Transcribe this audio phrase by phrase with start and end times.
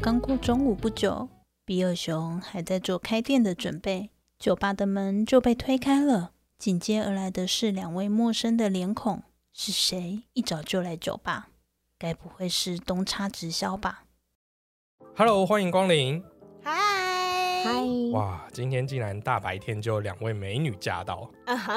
[0.00, 1.28] 刚过中午不久，
[1.64, 6.30] 比尔熊还在做开店的准备，酒吧的门就被推开了。
[6.56, 9.22] 紧接而来的是两位陌生的脸孔，
[9.52, 10.22] 是谁？
[10.34, 11.48] 一早就来酒吧，
[11.98, 14.04] 该不会是东差直销吧
[15.16, 16.22] ？Hello，欢迎光临。
[16.62, 16.72] 嗨，
[17.64, 17.72] 嗨，
[18.12, 21.74] 哇，今天竟然大白天就有两位美女驾到，啊哈，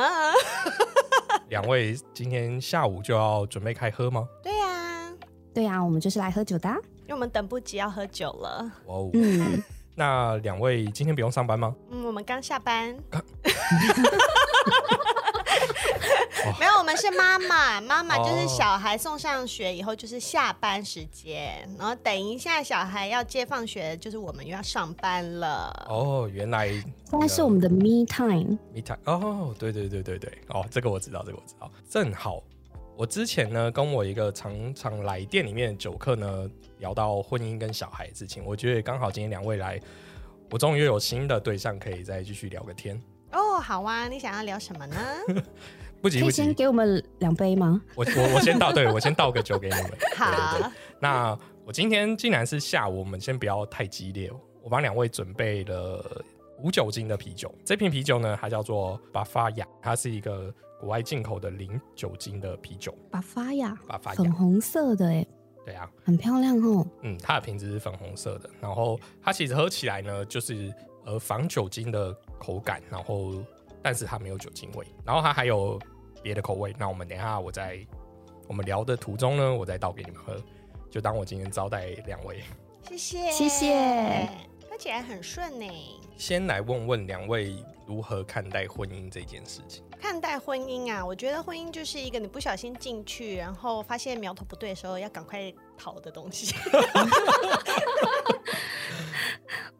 [1.49, 4.27] 两位今天下午就要准备开喝吗？
[4.43, 5.13] 对呀、
[5.53, 6.70] 对啊，我们就是来喝酒的
[7.12, 8.71] 为我们等不及要喝酒了。
[8.85, 9.62] 哇哦，嗯，
[9.95, 11.76] 那两位今天不用上班吗？
[11.91, 12.98] 嗯，我们刚下班。
[16.43, 25.71] 哇没有，我们是妈妈，妈妈就是哦小孩送上学以后就是下班时间，然后等一下小孩要接放学，就是我们又要上班了。
[25.87, 31.71] 哦，原来现在是我们的 me time，me time 哦，对对对对对，哦，这个我知道，这个我知道。
[31.87, 32.41] 正好
[33.02, 39.82] 我之前呢跟我一个常常来店里面的酒客呢聊到婚姻跟小孩的事情，我觉得刚好今天两位来，
[40.52, 43.02] 我终于有新的对象可以再继续聊个天。
[43.32, 44.96] 哦，好啊，你想要聊什么呢？
[45.99, 47.82] 不 急不急，以先给我们两杯吗？
[47.96, 49.90] 我我我先倒，对我先倒个酒给你们。
[49.98, 56.24] 对对对好，那我今天既然是下午，我们先不要太激烈，我帮两位准备了
[56.62, 57.54] 无酒精的啤酒。
[57.65, 62.93] 这瓶啤酒呢，它叫做巴法雅，它是一个国外进口的零酒精的啤酒。
[63.09, 65.25] 巴发呀，巴法粉雅，红色的哎，
[65.66, 66.86] 对啊，很漂亮哦。
[67.02, 70.74] 嗯，它的瓶子是粉红色的，然后它其实喝起来呢，就是
[71.06, 73.34] 呃防酒精的口感，然后
[73.81, 75.80] 但是它没有酒精味，然后它还有
[76.22, 76.75] 别的口味。
[76.78, 77.80] 那我们等一下我在
[78.47, 80.36] 我们聊的途中呢，我再倒给你们喝，
[80.90, 82.41] 就当我今天招待两位。
[82.90, 84.50] 谢谢，谢谢，喝
[84.81, 85.68] 起来很顺呢。
[86.18, 87.56] 先来问问两位
[87.86, 89.84] 如何看待婚姻这件事情。
[90.00, 96.56] 看待婚姻啊，我觉得婚姻就是一个你不小心进去，然后发现苗头不对的时候，要赶快逃的东西。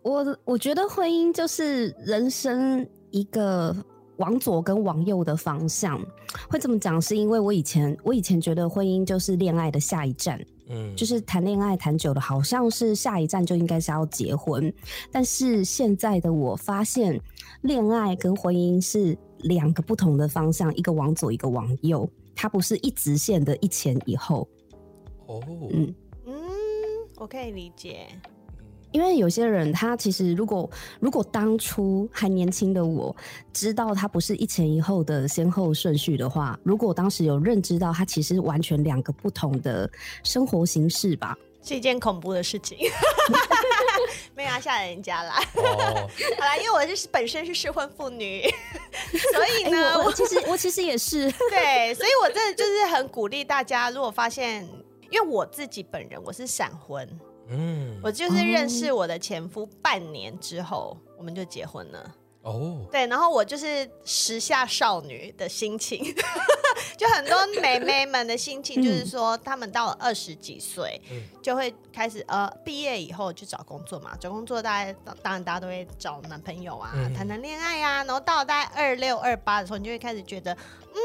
[0.04, 3.76] 我我觉得婚姻就是人生一个
[4.18, 6.00] 往左跟往右的方向。
[6.48, 10.40] 会这么讲，是因为我以前我以前觉得婚姻就是恋爱的下一站，
[10.72, 14.74] 嗯，就是谈恋爱谈久了，好像是下一站就应该是要结婚。
[15.12, 17.20] 但是现在的我发现，
[17.62, 24.48] 恋爱跟婚姻是两个不同的方向，一个往左，一个往右，它不是一直线的一前一后。
[25.28, 25.44] 哦，
[25.74, 25.94] 嗯，
[26.26, 26.34] 嗯，
[27.18, 28.08] 我可以理解。
[28.92, 30.70] 因为有些人他其实如果
[31.00, 33.16] 如果当初还年轻的我
[33.54, 39.90] 知道他不是一前一后的先后顺序的话，如果我当时有认知到他其实完全两个不同的
[40.24, 42.78] 生活形式吧，是一件恐怖的事情，
[44.36, 45.42] 没有要吓人家啦。
[45.56, 46.10] 哦，
[46.40, 48.44] 好啦，因为我是本身是适婚妇女，
[49.34, 54.68] 所以哎、呢，我我 其实我其实也是， 对，所以我真的就是很鼓励大家，如果发现，
[55.10, 57.08] 因为我自己本人我是闪婚，
[57.50, 62.16] 嗯，我就是认识我的前夫半年之后，我们就结婚了。
[62.44, 66.04] 哦，对，然后我就是时下少女的心情，
[66.98, 81.00] 就很多妹妹们的心情，就是说她们到了二十几岁，嗯就会开始呃毕业以后去找工作嘛，找工作大家当当然大家都会找男朋友啊，嗯谈谈恋爱啊，然后到了大概二六二八的时候，你就会开始觉得，嗯，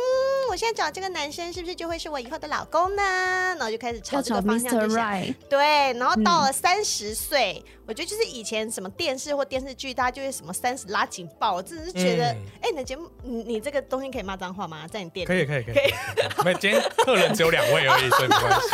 [0.50, 3.02] 我现在找这个男生是不是就会是我以后的老公呢？
[3.02, 5.34] 然后就开始朝这个方向.就想。
[5.48, 14.86] 对，然后到嗯了三十岁，我觉得就是以前什么电视或电视剧，大家就会什么三十拉警报，我真的是觉得，嗯哎、你的节目，你你这个东西可以骂脏话吗？
[14.86, 15.94] 在你店里可以可以可以，
[16.44, 18.66] 没有今天客人只有两位而已，所以没关系。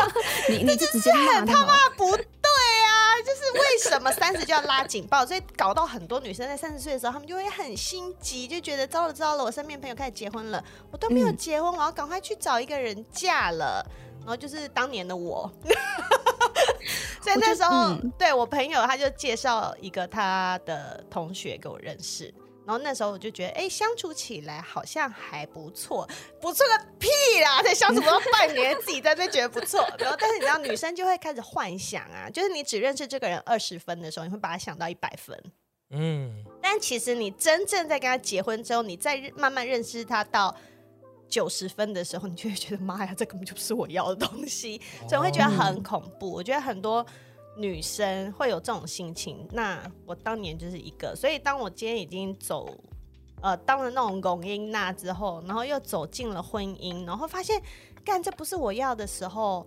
[0.52, 5.24] 你你就直接骂他妈，不对啊，就是为什么三十就要拉警报？
[5.24, 13.84] 所以搞到很多女生在三十岁的时候，她们就会很心急，就觉得糟了糟了，我身边朋友开始结婚了，我都没有嗯结婚，我要赶快去找一个人嫁了。
[14.24, 15.50] 然后就是当年的我，
[17.20, 22.32] 所以那时候、我嗯对我朋友他就介绍一个他的同学给我认识。
[22.64, 26.08] 然后那时候我就觉得，哎、相处起来好像还不错，
[26.40, 27.08] 不错个屁
[27.42, 27.62] 啦！
[27.62, 29.80] 才相处不到半年，自己在那觉得不错。
[29.98, 35.36] 然后，但是你知道，女生就会开始幻想啊，就是你只认识这个人二十分的时候，你会把他想到一百分。
[35.90, 40.56] 嗯，但但其实你真正在跟他结婚之后，你再慢慢认识他到
[41.28, 46.32] 九十分的时候，你就会觉得妈呀，这根本就不是我要的东西，所以会觉得很恐怖。
[46.32, 47.04] 我觉得很多
[47.56, 49.46] 女生会有这种心情。
[49.52, 52.74] 那我当年就是一个，所以当我今天已经走，
[53.40, 57.60] 呃，当了那种龚英娜之后，然后又走进了婚姻，然后发现
[58.04, 59.66] 干这不是我要的时候，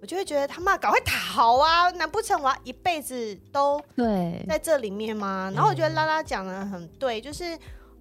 [0.00, 1.90] 我就会觉得他妈赶快逃啊！
[1.92, 5.50] 难不成我要一辈子都对，在这里面吗？
[5.54, 7.58] 然后我觉得拉拉讲的很对，就是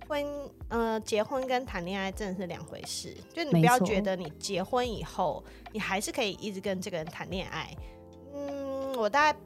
[0.07, 0.25] 婚
[0.67, 3.15] 呃结婚跟谈恋爱真的是两回事。
[3.33, 7.73] 就你不要觉得你结婚以后，你还是可以一直跟这个人谈恋爱。
[8.35, 8.62] 嗯，
[8.97, 9.39] 我大概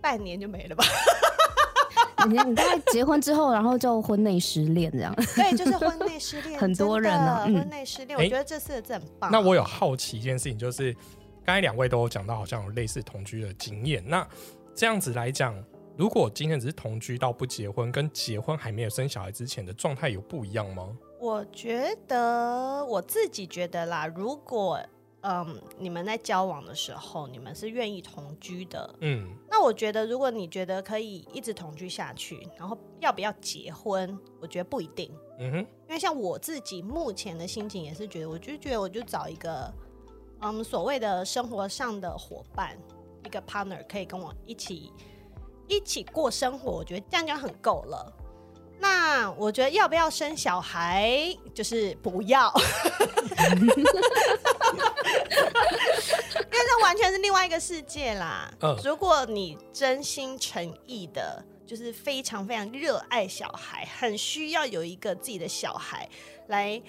[0.00, 0.84] 半年就没了吧。
[2.28, 5.12] 你你大概结婚之后，然后就婚内失恋这样。
[5.34, 9.30] 对，就是婚内失恋， 很多人啊嗯婚内失恋，诶我觉得这四个字很棒。
[9.32, 10.92] 那我有好奇一件事情，就是
[11.44, 14.04] 刚才两位都有讲到，好像有类似同居的经验。
[14.06, 14.24] 那
[14.74, 15.52] 这样子来讲，
[15.96, 20.88] 如果今天只是同居到不结婚，跟结婚还没有生小孩之前的状态有不一样吗？
[21.18, 24.80] 我觉得我自己觉得啦，如果
[25.22, 35.10] 嗯你们在交往的时候，你们是愿意同居的，嗯那我觉得如果你觉得可以一直同居下去，然后要不要结婚，我觉得不一定。
[35.38, 39.72] 嗯哼，因为像我自己目前的心情也是觉得，我就觉得我就找一个
[40.40, 42.76] 嗯所谓的生活上的伙伴，
[43.24, 44.92] 一个 partner 可以跟我一起
[45.68, 48.12] 一起过生活，我觉得这样就很够了。
[48.78, 51.16] 那我觉得要不要生小孩，
[51.54, 52.50] 就是不要，
[56.92, 58.52] 完全是另外一个世界啦。
[58.60, 66.06] 嗯如果你真心诚意的，就是非常非常热爱小孩，很需要有一个自己的小孩
[66.48, 66.80] 来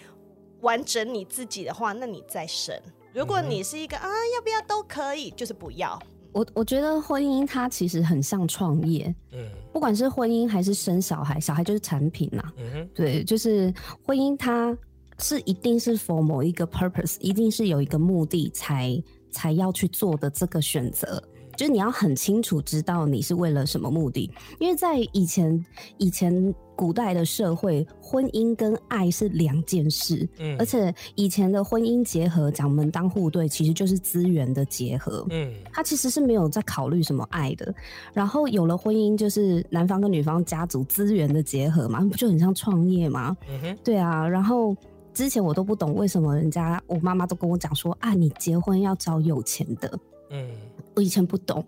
[0.60, 2.78] 完整你自己的话，那你再生。
[3.14, 5.98] 如果你是一个啊，要不要都可以，就是不要。
[6.34, 13.74] 我我觉得婚姻它其实很像创业，嗯不管是婚姻还是生小孩，小孩就是产品呐、嗯哼，对，就是
[14.06, 14.78] 婚姻它
[15.20, 19.02] 是一定是 for 某一个 purpose，一定是有一个目的才
[19.34, 21.22] 才要去做的这个选择。
[21.56, 24.28] 就是你要很清楚知道你是为了什么目的，
[24.60, 25.64] 因为在以前
[26.00, 26.34] 以前
[26.76, 35.24] 古代的社会，婚姻跟爱是两件事，嗯而且以前的婚姻结合讲门当户对，其实就是资源的结合。
[35.30, 37.72] 嗯他其实是没有在考虑什么爱的，
[38.14, 43.38] 然后有了婚姻，就是男方跟女方家族资源的结合嘛，不就很像创业吗？
[43.48, 44.76] 嗯哼，对啊，然后
[45.13, 50.00] 之前我都不懂为什么人家我妈妈都跟我讲说啊，你结婚要找有钱的，
[50.30, 50.50] 嗯
[50.95, 51.65] 我以前不懂，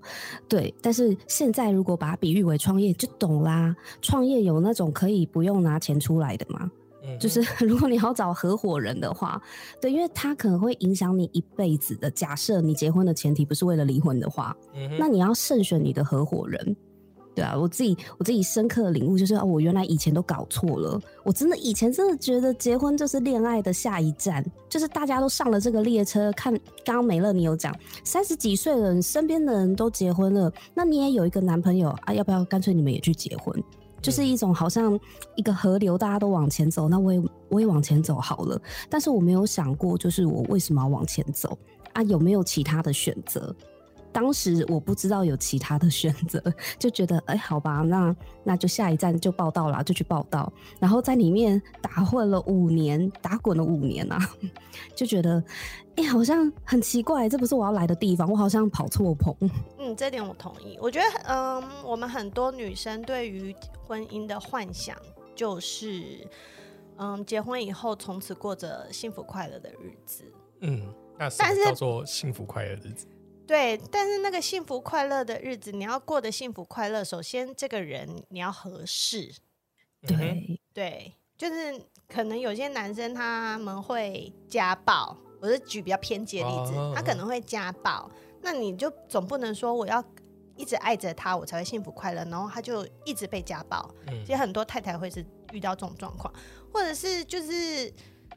[0.47, 3.75] 对，但是现在如果把它比喻为创业就懂啦。
[4.01, 6.69] 创业有那种可以不用拿钱出来的嘛，
[7.03, 9.41] 嗯，就是 如果你要找合伙人的话，
[9.81, 12.11] 对，因为他可能会影响你一辈子的。
[12.11, 16.75] 假设你结婚的前提不是为了离婚的话，嗯，那你要慎选你的合伙人。
[17.35, 20.99] 对啊，我自己我自己深刻的领悟就是，啊，我原来以前都搞错了。
[21.23, 26.31] 我真的以前真的觉得结婚就是恋爱的下一站，就是大家都上了这个列车。
[26.31, 26.53] 看
[26.85, 33.61] 刚刚美乐你有讲，三十几岁了，你身边的人都结婚了，那你也有一个男朋友啊，要不要干脆你们也去结婚？
[34.01, 34.97] 就是一种好像
[35.35, 38.61] 一个河流，大家都往前走，那我也我也往前走好了。
[38.89, 41.57] 但是我没有想过，就是我为什么要往前走
[41.91, 42.01] 啊？
[42.03, 43.53] 有没有其他的选择？
[44.15, 46.41] 当时我不知道有其他的选择，
[46.79, 48.15] 就觉得哎、好吧，那
[48.45, 54.17] 那就下一站就报道啦，就去报道，然后在里面打混了五年，打滚了五年啊，
[54.95, 55.43] 就觉得
[55.97, 59.35] 哎、好像很奇怪，这不是我要来的地方，我好像跑错棚。
[59.79, 60.77] 嗯，这点我同意。
[60.81, 63.53] 我觉得，嗯，我们很多女生对于
[63.85, 64.95] 婚姻的幻想
[65.35, 66.25] 就是，
[66.97, 70.23] 嗯，结婚以后从此过着幸福快乐的日子。
[70.61, 70.81] 嗯，
[71.17, 73.07] 那是么叫做幸福快乐的日子？
[73.47, 79.33] 对，但是那个幸福快乐的日子，你要过得幸福快乐，首先这个人你要合适。
[80.07, 88.09] 对，对，就是可能有些男生他们会家暴，我是举比较偏激的例子，哦他可能会家暴，
[88.41, 90.03] 那你就总不能说我要
[90.55, 93.89] 一直爱着他，我才会幸福快乐，然后他就一直被家暴。
[94.07, 96.33] 嗯其实很多太太会是遇到这种状况，
[96.71, 97.91] 或者是就是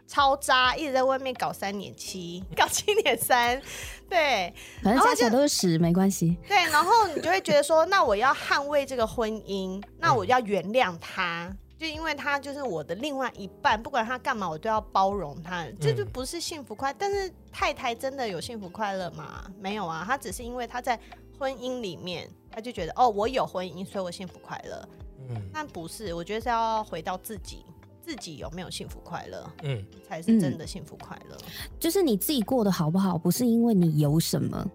[0.08, 3.60] 超渣，一直在外面搞三年七， 搞七年三，
[4.08, 6.36] 对反正加起来都是十，没关系。
[6.48, 11.54] 对，然后你就会觉得说，那我要捍卫这个婚姻，那我要原谅他。
[11.78, 16.92] 就因为他就是我的另外一半，不管他干嘛，我都要包容他，这就不是幸福快。
[16.94, 19.44] 但是太太真的有幸福快乐吗？
[19.60, 20.98] 没有啊，他只是因为他在
[21.38, 24.88] 婚姻里面，他就觉得哦，我有婚姻，所以我幸福快乐。
[25.30, 27.64] 嗯但不是，我觉得是要回到自己，
[28.08, 31.36] 自己有没有幸福快乐，嗯才是真的幸福快乐。
[31.78, 34.66] 就是你自己过得好不好，不是因为你有什么，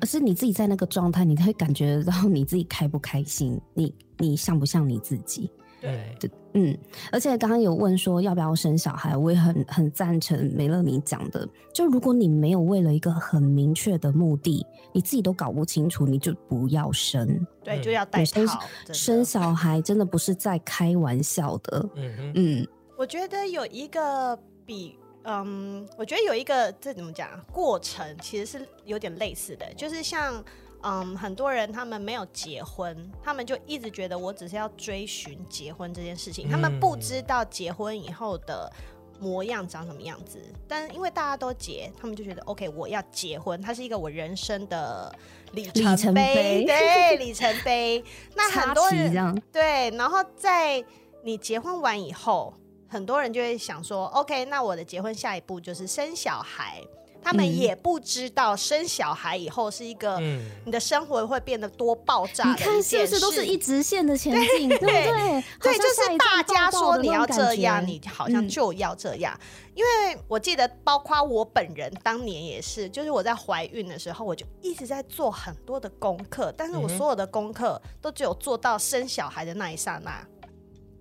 [0.00, 5.50] 而是你自己在那个状态，你会感觉到你自己开不开心，你你像不像你自己。
[5.78, 6.16] 对，
[6.54, 6.76] 嗯，
[7.12, 11.48] 而且刚刚有问说要不要生小孩，我也很很赞成梅乐你讲的。
[11.72, 17.46] 就如果你没有为了一个很明确的目的，你自己都搞不清楚，你就不要生。
[17.62, 18.60] 对，嗯就要带生套。
[18.92, 21.88] 生小孩真的不是在开玩笑的。
[21.94, 30.44] 嗯，嗯，我觉得有一个比，嗯，我觉得有一个这怎么讲啊过程，其实是有点类似的，就是像。
[30.82, 38.72] 嗯，很多人他们没有结婚，他们就一直觉得我只是要追寻结婚这件事情，他们不嗯知道结婚以后的
[39.20, 40.40] 模样长什么样子。
[40.66, 45.14] 但因为大家都结，他们就觉得 OK，我要结婚，它是一个我人生的
[45.52, 45.64] 里
[45.96, 48.02] 程碑对，里程碑。
[48.34, 50.82] 那很多人对，然后在
[51.22, 52.54] 你结婚完以后，
[52.88, 56.82] 很多人就会想说，OK，那我的结婚下一步就是生小孩。
[57.22, 63.00] 他们嗯也不知道生小孩以后是一个、嗯，你的生活会变得多爆炸的你看是。
[63.00, 65.44] 不是都是一直线的前进，对不对？
[65.60, 69.38] 对，就是大家说你要这样，你好像嗯就要这样。
[69.74, 80.22] 因为我记得，包括我本人当年也是，就是我在怀孕的时候，我就一直在做很多的功课，但是我所有的功课都只有做到生小孩的那一刹那，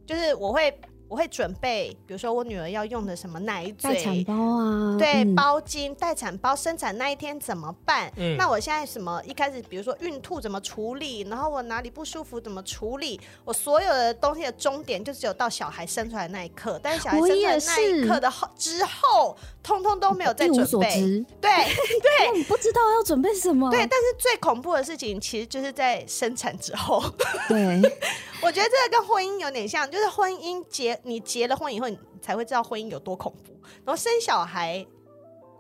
[0.05, 0.71] 就是我会
[1.09, 3.95] 我会准备，比如说我女儿要用的什么奶嘴。
[3.95, 8.11] 待产包啊，对，嗯包巾、待产包生产那一天怎么办？
[8.15, 21.25] 嗯那我现在什么一开始，比如说孕吐怎么处理，然后我哪里不舒服怎么处理，我所有的东西的终点就只有到小孩生出来那一刻，但是小孩生出来那一刻的后之后，通通都没有在准备。
[21.41, 27.03] 对对， 你不知道要准备什么，对，但是最恐怖的事情其实就是在生产之后。
[27.47, 27.81] 对，
[28.41, 33.53] 我觉得这个跟婚姻有点像，就是婚姻结你结了婚以后，你才会知道婚姻有多恐怖。
[33.85, 34.85] 然后生小孩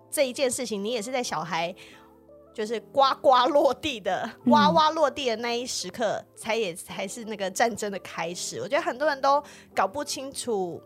[0.09, 1.73] 这一件事情，你也是在小孩
[2.53, 8.59] 就是呱呱落地的、哇哇落地的那一时刻，才也才是那个战争的开始。
[8.59, 9.43] 我觉得很多人都
[9.75, 10.81] 搞不清楚。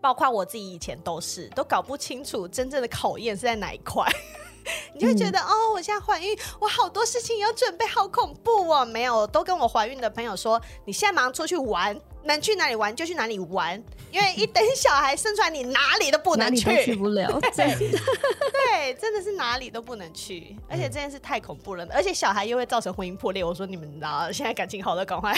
[0.00, 4.06] 包括我自己以前都是，都搞不清楚真正的考验是在哪一块。
[4.94, 8.84] 你就会觉得、哦，我现在怀孕，我好多事情要准备，好恐怖哦。
[8.84, 23.42] 没有，都跟我怀孕的朋友说，你现在马上出去玩，能去哪里玩就去哪里玩，因为一等小孩生出来，你哪里都不能去去不了，对对，真的是哪里都不能去，而且这件事太恐怖了，而且小孩又会造成婚姻破裂。
[23.42, 25.34] 我说你们啊，现在感情好的赶快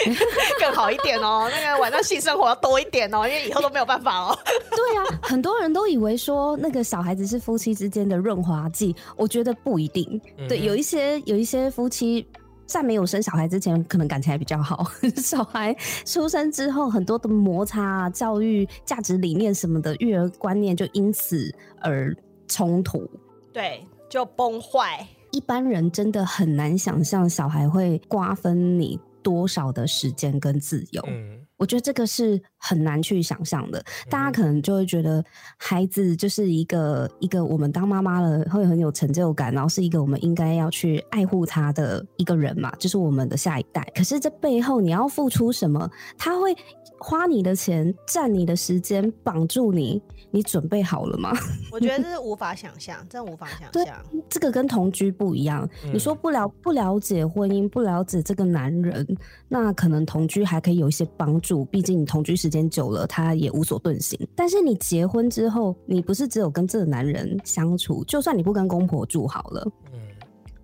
[0.60, 4.38] 更好一点哦，那个晚上性生活要多一点哦，因为以后都没有办法哦。
[4.70, 10.20] 对啊，很多人都以为说那个小孩子是夫妻之间的润滑剂，我觉得不一定。
[10.48, 12.26] 对，有一些有一些夫妻。
[12.70, 14.86] 在没有生小孩之前，可能感情还比较好。
[15.20, 15.74] 小孩
[16.04, 23.04] 出生之后，很多的摩擦啊、教育、价值理念什么的，育儿观念就因此而冲突。
[23.52, 25.04] 对，就崩坏。
[25.32, 31.02] 一般人真的很难想象小孩会瓜分你多少的时间跟自由。
[31.08, 33.82] 嗯我觉得这个是很难去想象的。
[34.08, 35.24] 大家可能就会觉得
[35.56, 43.82] 孩子就是一个一个我们当妈妈了会很有成就感，然后是一个我们应该要去爱护他的一个人嘛，就是我们的下一代。
[43.96, 45.90] 可是这背后你要付出什么？
[46.18, 46.54] 他会
[46.98, 51.32] 花你的钱，占你的时间，绑住你，你准备好了吗？
[51.72, 53.96] 我觉得这是无法想象，真无法想象。
[54.28, 55.66] 这个跟同居不一样。
[55.84, 59.06] 嗯你说不了不了解婚姻，不了解这个男人，
[59.48, 64.18] 那可能同居还可以有一些帮助，毕竟你同居时间久了，他也无所遁形。
[64.34, 70.00] 但是你结婚之后，你不是只有跟这个男人相处，就算你不跟公婆住好了，嗯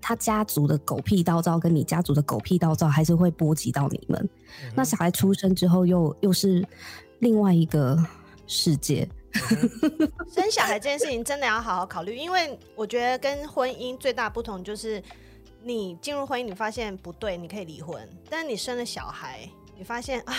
[0.00, 4.20] 他家族的狗屁叨叨跟你家族的狗屁叨叨还是会波及到你们。
[4.62, 6.64] 嗯那小孩出生之后又又是
[7.18, 7.98] 另外一个
[8.46, 9.08] 世界。
[10.32, 15.02] 生小孩这件事情真的要好好考虑，因为我觉得跟婚姻最大不同就是，
[15.62, 19.46] 你进入婚姻，你发现不对，你可以离婚，但是你生了小孩。
[19.78, 20.34] 你发现啊，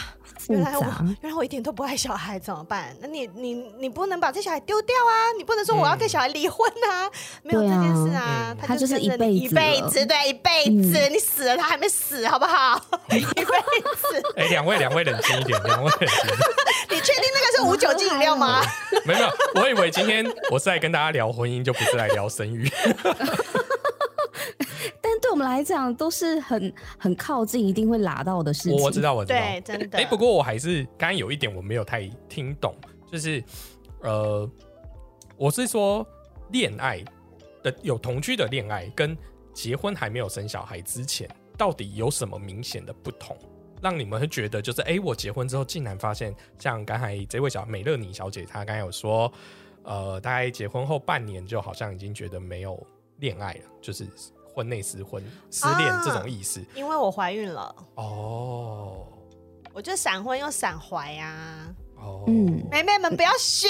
[0.49, 0.83] 原来我
[1.21, 2.95] 原来我一点都不爱小孩，怎么办？
[2.99, 5.31] 那你你你不能把这小孩丢掉啊！
[5.37, 7.09] 你不能说我要跟小孩离婚啊！
[7.43, 12.81] 没有这件事啊，嗯他他就是一辈你一子了辈子，对，一辈子，你死了他还没死，好不好？
[13.11, 16.39] 一辈子，哎，两位两位冷静一点，两位冷静一点。
[16.89, 18.63] 你确定那个是无酒精饮料吗？
[19.05, 22.67] 没有，我以为今天我是来跟大家聊婚姻，就不是来聊生育。
[25.01, 28.79] 但对我们来讲，都是很很靠近，一定会拉到的事情。
[28.81, 29.39] 我知道，我知道。
[29.39, 29.97] 对，真的。
[29.97, 32.75] 哎、不过我还是刚刚有一点我没有太听懂，
[33.11, 33.43] 就是
[34.01, 34.49] 呃，
[35.37, 36.05] 我是说
[36.51, 37.03] 恋爱
[37.63, 39.17] 的有同居的恋爱跟
[39.53, 43.37] 结婚还没有生小孩之前，到底有什么明显的不同，
[43.81, 49.31] 让你们会觉得就是哎、我结婚之后竟然发现，像刚才这位小美乐妮小姐她刚才有说，
[49.83, 52.85] 呃，大概结婚后半年就好像已经觉得没有
[53.19, 54.07] 恋爱了，就是
[54.53, 56.63] 婚内失婚、失恋啊这种意思。
[56.75, 57.75] 因为我怀孕了。
[57.95, 59.05] 哦，
[59.73, 61.67] 我就闪婚又闪怀啊。
[61.97, 63.67] 哦，嗯，妹妹们不要学，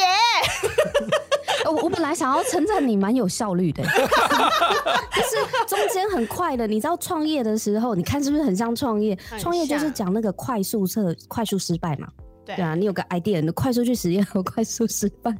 [1.64, 3.82] 呃 我我本来想要称赞你蛮有效率的，
[5.16, 6.68] 就是中间很快的。
[6.68, 9.18] 你知道创业的时候，你看是不是很像创业？
[9.30, 12.10] 很创业就是像讲那个快速测、快速失败嘛。
[12.46, 15.34] 对对啊，你有个 idea，你快速去实验和快速失败。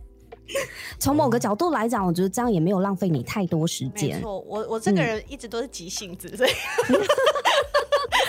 [1.00, 4.22] 从某个角度来讲，我觉得这样也没有浪费你太多时没间。
[4.22, 6.52] 错，我我这个人一直都是急性子，所以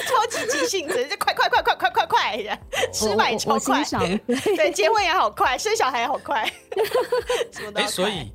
[0.07, 2.59] 超级急性子，就快快快快快快快，
[2.93, 3.85] 吃饭超快。
[4.57, 6.45] 对，结婚也好快，生小孩也好快，
[7.53, 8.33] 什么都哎、所以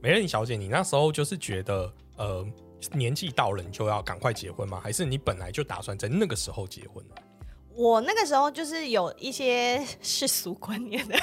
[0.00, 2.46] 美人小姐，你那时候就是觉得呃
[2.92, 4.80] 年纪到了，你就要赶快结婚吗？
[4.82, 7.14] 还是你本来就打算在那个时候结婚呢？
[7.74, 11.16] 我那个时候就是有一些 世俗观念的，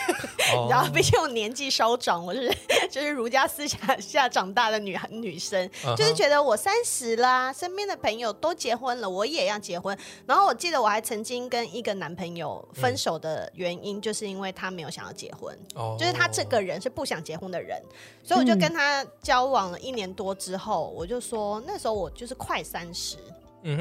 [0.55, 0.67] 哦。
[0.71, 2.51] 然后毕竟我年纪稍长，我是
[2.89, 9.97] 就是儒家思想下长大的女女生，就是觉得我三十啦，身边的朋友都结婚了，我也要结婚。
[10.25, 15.95] 然后我记得我还曾经跟一个男朋友分手的原因，就是因为他没有想要结婚，哦。
[15.99, 17.81] 就是他这个人是不想结婚的人，
[18.23, 23.17] 所以我就跟他交往了一年多之后，我就说那时候我就是快三十，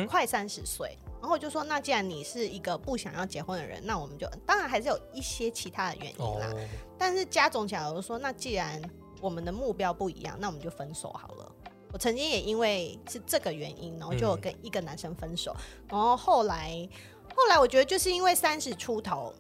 [0.09, 6.47] 快三十岁，然后我就说，那既然你是一个不想要结婚的人，那我们就当然还是有一些其他的原因啦。
[6.53, 8.81] 哦，但是加总起来，我就说，那既然
[9.21, 11.53] 我们的目标不一样，那我们就分手好了。
[11.93, 15.57] 我曾经也因为是这个原因，然后就跟一个男生分手，
[15.89, 16.89] 然后后来
[17.35, 19.33] 后来我觉得就是因为三十出头，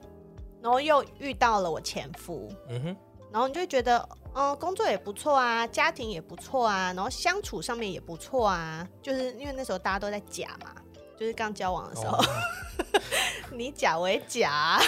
[0.63, 2.97] 然后又遇到了我前夫，嗯哼，
[3.31, 10.75] 然后你就会觉得，嗯，工作也不错啊，家庭也不错啊，然后相处上面也不错啊，就是因为那时候大家都在假嘛，
[11.19, 12.25] 就是刚交往的时候，哦。
[13.51, 14.79] 你假为假，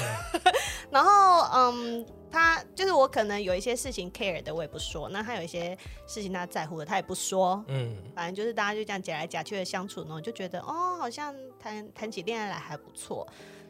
[0.91, 13.27] 然后嗯，他就是我可能有一些事情 care 的我也不说，那他有一些事情他在乎的他也不说，嗯，反正就是大家就这样假来假去的相处，呢，我就觉得哦，好像谈谈起恋爱来还不错，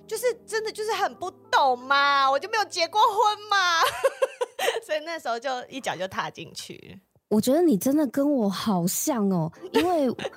[0.06, 3.80] 就是真的就是很不懂嘛，我就没有结过婚嘛，
[4.84, 7.00] 所以那时候就一脚就踏进去。
[7.28, 10.30] 我觉得你真的跟我好像哦，因为呃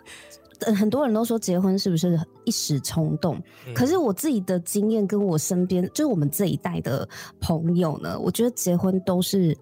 [0.75, 3.35] 很多人都说结婚是不是一时冲动？
[3.67, 7.07] 嗯可是我自己的经验跟我身边，就是我们这一代的
[7.39, 9.57] 朋友呢，我觉得结婚都是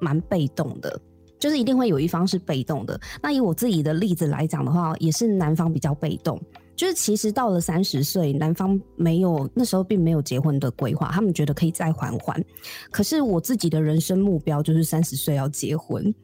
[0.00, 1.00] 蛮被动的。
[1.38, 2.98] 就是一定会有一方是被动的。
[3.22, 6.40] 那以我自己的例子来讲的话，也是男方比较被动。
[6.74, 12.42] 就是其实到了三十岁，男方没有那时候并没有结婚的规划，他们觉得可以再缓缓。
[12.90, 16.14] 可是我自己的人生目标就是三十岁要结婚，对，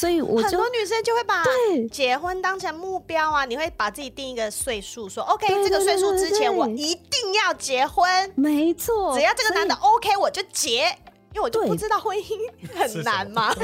[0.00, 1.86] 所以我就很多女生就会把对。
[1.88, 6.50] 结婚当成目标啊，你会把自己定一个岁数，说 OK，对这个岁数之前对。
[6.50, 10.96] 我一定要结婚，没错，只要这个男的 OK 我就结，
[11.34, 12.24] 因为我就不知道婚姻
[12.74, 13.52] 很难嘛。
[13.52, 13.56] 以，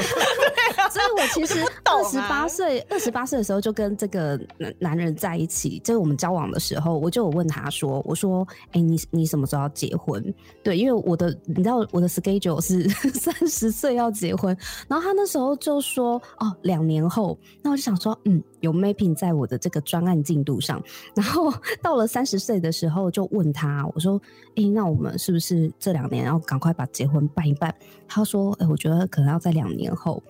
[0.91, 10.33] 所以我其实二十啊八岁，二十八岁的时候就跟这个男男人在一起，就是我们交往的时候，我就有问他说：“我说，哎、你你什么时候要结婚？
[10.63, 17.37] 对，因为我的你知道我的 schedule 是 三十岁要结婚，然后他那时候就说：哦，两年后。
[17.61, 20.83] 那我就想说，嗯，有 mapping 在我的这个专案进度上。
[21.15, 21.51] 然后
[21.81, 24.21] 到了三十岁的时候，就问他，我说：
[24.55, 27.73] 哎、那我们是不是这两年要赶快把结婚办一办？
[28.07, 30.21] 他说：哎、我觉得可能要在两年后。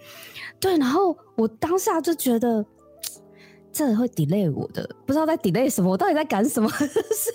[0.59, 2.65] 对，然后我当下就觉得。
[3.69, 6.67] 这会 delay 我的，不知道在 delay 什么，我到底在赶什么？
[6.73, 7.31] 就是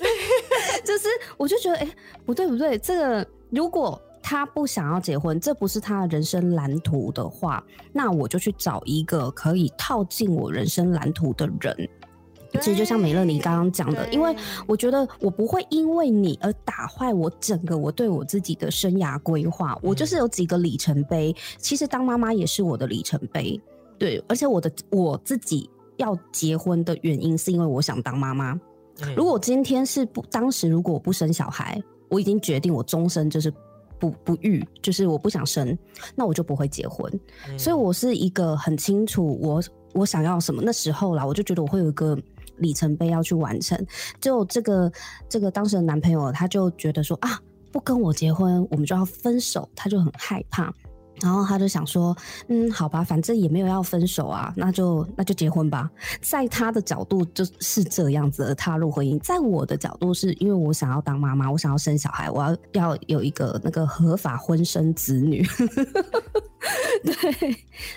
[0.82, 1.88] 就是，我就觉得，哎、
[2.26, 11.88] 不对不对，这个如果他不想要结婚，这不是他的人生蓝图的话，那我就去找一个可以套进我人生蓝图的人。
[12.60, 19.78] 其实就像美乐你刚刚讲的，因为我觉得我不会因为你而打坏我整个我对我自己的生涯规划。
[19.82, 23.58] 我就是有几个里程碑，其实当妈妈也是我的里程碑。
[23.98, 28.52] 对，而且我的我自己要结婚的原因是因为我想当妈妈。
[28.52, 33.50] 嗯如果今天是不，当时如果我不生小孩，我已经决定我终身就是
[34.02, 35.78] 不不育，就是我不想生，
[36.16, 37.08] 那我就不会结婚。
[37.48, 39.62] 嗯所以我是一个很清楚我
[39.92, 40.60] 我想要什么。
[40.60, 42.18] 那时候啦，我就觉得我会有一个
[42.56, 43.78] 里程碑要去完成。
[44.20, 44.90] 就这个
[45.28, 50.74] 这个当时的男朋友，他就觉得说啊，不跟我结婚，我们就要分手，他就很害怕。
[51.22, 52.16] 然后他就想说，
[52.48, 55.90] 嗯，好吧，反正也没有要分手啊，那就那就结婚吧。
[56.20, 65.46] 在他的角度就是这样子而踏入婚姻，在我的角度是因为我想要当妈妈，我想要生小孩，我要要有一个那个合法婚生子女。
[67.02, 67.56] 对，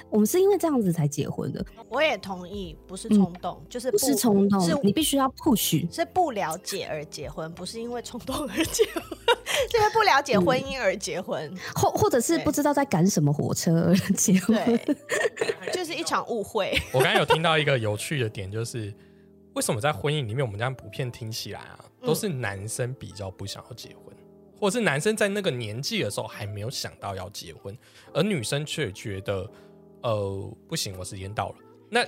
[0.10, 5.86] 我们是因为这样子才结婚的，我也同意，不是冲动，就是嗯不是冲动是，你必须要 push。
[5.94, 9.04] 是不了解而结婚，不是因为冲动而结婚，
[9.45, 11.54] 是 因为不了解婚姻而结婚。
[11.76, 14.96] 或或者是不知道在赶什么火车而结婚，对，
[15.74, 16.78] 就是一场误会。
[16.92, 18.94] 我刚才有听到一个有趣的点，就是
[19.54, 24.16] 为什么在婚姻里面我们这样普遍听起来啊，都是男生比较不想要结婚，
[24.60, 27.78] 或是男生在那个年纪的时候还没有想到要结婚，
[28.14, 29.50] 而女生却觉得，
[30.02, 31.56] 呃，不行，我时间到了。
[31.90, 32.06] 那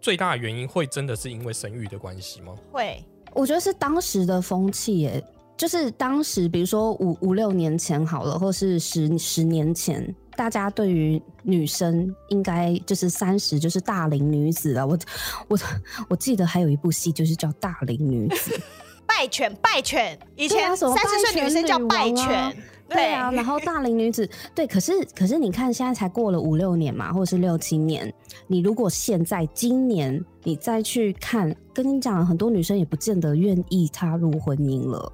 [0.00, 2.54] 最大的原因会真的是因为生育的关系吗？
[2.72, 5.24] 会，我觉得是当时的风气耶，
[5.60, 10.02] 就是当时比如说五五六年前好了，或是十十年前，
[10.34, 14.86] 大家对于女生应该就是三十就是大龄女子了。
[14.86, 14.98] 我
[15.48, 15.58] 我
[16.08, 18.52] 我记得还有一部戏就是叫《大龄女子》。
[19.06, 22.56] 拜犬拜犬，以前三十岁女生叫拜犬，
[22.88, 28.10] 对啊，然后大龄女子， 对，可是可是你看，现在才过了五六年嘛，或者是六七年，
[28.46, 35.12] 你如果现在今年你再去看，跟你讲，很多女生也不见得愿意踏入婚姻了。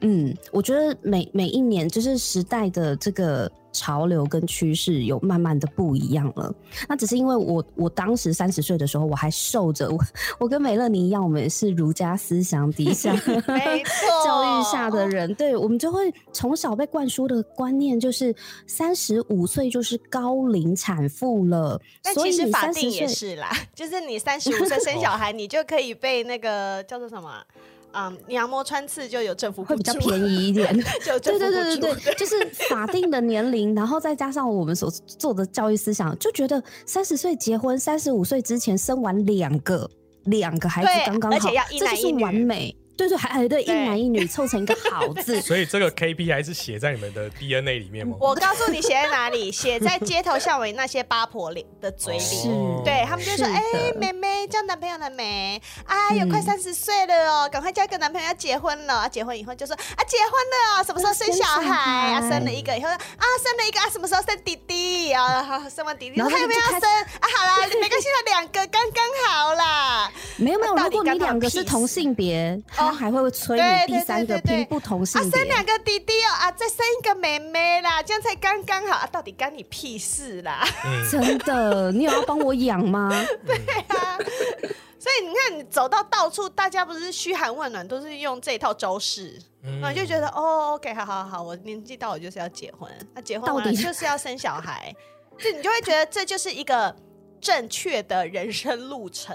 [0.00, 6.54] 嗯，我觉得每每一年就是时代的这个潮流跟趋势有慢慢的不一样了。
[6.88, 9.98] 那只是因为我我当时三十岁的时候，我还受着我
[10.38, 13.12] 我跟美乐妮一样，我们也是儒家思想底下，
[14.24, 18.34] 教育下的人，对我们就会从小被灌输的观念就是
[18.66, 23.06] 三十五岁就是高龄产妇了，但所以其实法定也。
[23.08, 27.42] 是啦，就是你三十五岁生小孩， 你就可以被那个叫做什么，
[27.92, 30.72] 嗯，羊膜穿刺就有政府会比较便宜一点，
[31.04, 39.90] 对对对对对，就是法定的年龄，然后再加上我们所做的教育思想，就觉得三十岁结婚，三十五岁之前生完两个
[40.24, 42.76] 两个孩子刚刚好，而且要一这就是完美。
[42.98, 48.16] 对对，还还对一男一女凑成一个 好字，所以这个 KPI 是写在你们的 DNA 里面吗？
[48.20, 52.54] 我告诉你写在哪里，写在街头巷尾那些八婆脸的嘴是里。
[52.84, 55.60] 对他们就说：“是哎、的妹妹交男朋友了没？
[55.86, 58.94] 哎，有嗯快三十岁了哦，赶快交一个男朋友，要结婚了。
[58.94, 62.14] 啊，结婚以后就说啊，结婚了哦，什么时候生小孩？
[62.14, 62.98] 啊，生了一个以后啊，
[63.42, 65.12] 生了一个啊，什么时候生弟弟？
[65.12, 66.80] 啊，好生完弟弟，还有没有要生？
[67.20, 70.10] 啊，好啦，没关系了，两个刚刚好啦。
[70.36, 74.56] 没有没有，到如果你两个是同性别，他哦还会催对你第三个对对对。
[74.56, 80.64] 拼不同性啊，生两个弟弟哦，啊，再生一个妹妹啦，这样才刚刚好啊，到底干你屁事啦？
[80.84, 83.10] 嗯， 真的，你有要帮我养吗？
[83.46, 83.56] 对
[83.88, 84.18] 啊。
[85.00, 89.80] 所以你看，你走到到处，大家不是嘘寒问暖，都是用这一套招式，嗯。
[89.80, 94.94] 然后就觉得哦，OK，好好好，我年纪到我就是要结婚，那结婚到底就是要生小孩，
[95.38, 96.94] 就你就会觉得这就是一个
[97.40, 99.34] 正确的人生路程，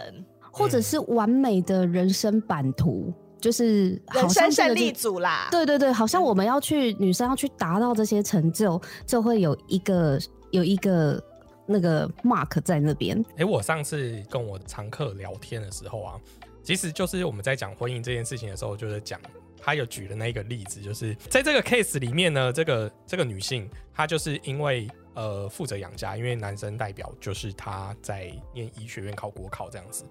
[0.52, 3.14] 或者是完美的人生版图，
[3.44, 5.50] 就是好人生胜利组啦。
[5.52, 10.18] 对对对，好像我们要去女生要去达到这些成就，就会有一个
[10.52, 11.22] 有一个
[11.66, 13.22] 那个 mark 在那边。
[13.36, 16.16] 哎、我上次跟我常客聊天的时候啊，
[16.64, 19.20] 其实就是我们在讲婚姻这件事情的时候，就是讲
[19.62, 30.06] 他有举的那个例子，就是在这个 case 里面呢，这个这个女性她就是因为呃负责养家，因为男生代表就是她在念医学院考国考这样子，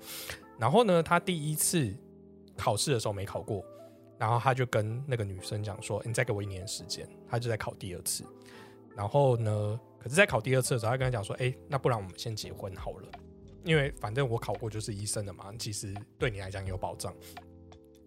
[0.58, 1.94] 然后呢，她第一次
[2.56, 3.64] 考试的时候没考过，
[4.18, 8.24] 然后他就跟那个女生讲说：“你再给我一年时间。”他就在考第二次，
[8.94, 13.08] 然后呢，可是，在考第二次的时候，他跟他讲说：“哎、那不然我们先结婚好了。”
[13.64, 17.14] 因为反正我考过就是医生的嘛，其实对你来讲有保障。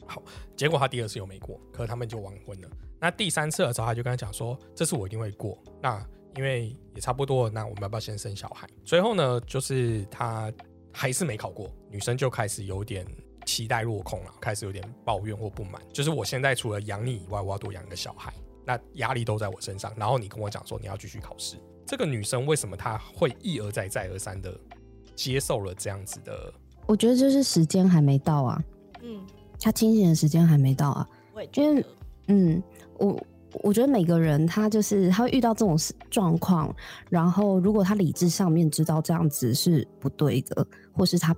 [0.06, 0.22] 好，
[0.56, 2.70] 结果他第二次又没过，可是他们就完婚了。
[3.00, 6.06] 那第三次的时候，他就跟他讲说：“这次我一定会过。”那
[6.36, 8.68] 因为也差不多，那我们要不要先生小孩？
[8.84, 10.52] 最后呢，就是他
[10.92, 13.08] 还是没考过，女生就开始有点
[13.46, 15.82] 期待落空了，开始有点抱怨或不满。
[15.94, 18.34] 就是我现在除了养你以外，我要多养一个小孩，
[18.66, 19.94] 那压力都在我身上。
[19.96, 21.56] 然后你跟我讲说你要继续考试，
[21.86, 24.60] 这个女生为什么她会一而再再而三的
[25.16, 26.54] 接受了这样子的？
[26.88, 28.64] 我觉得就是时间还没到啊，
[29.02, 29.26] 嗯，
[29.60, 31.08] 她清醒的时间还没到啊。
[31.34, 31.88] 我也觉因为得，
[32.28, 32.64] 嗯，
[32.98, 33.24] 我
[33.64, 35.78] 我觉得每个人他就是他会遇到这种
[36.10, 36.76] 状况，
[37.10, 41.36] 然后如果他理智上面知道这样子是不对的，或是他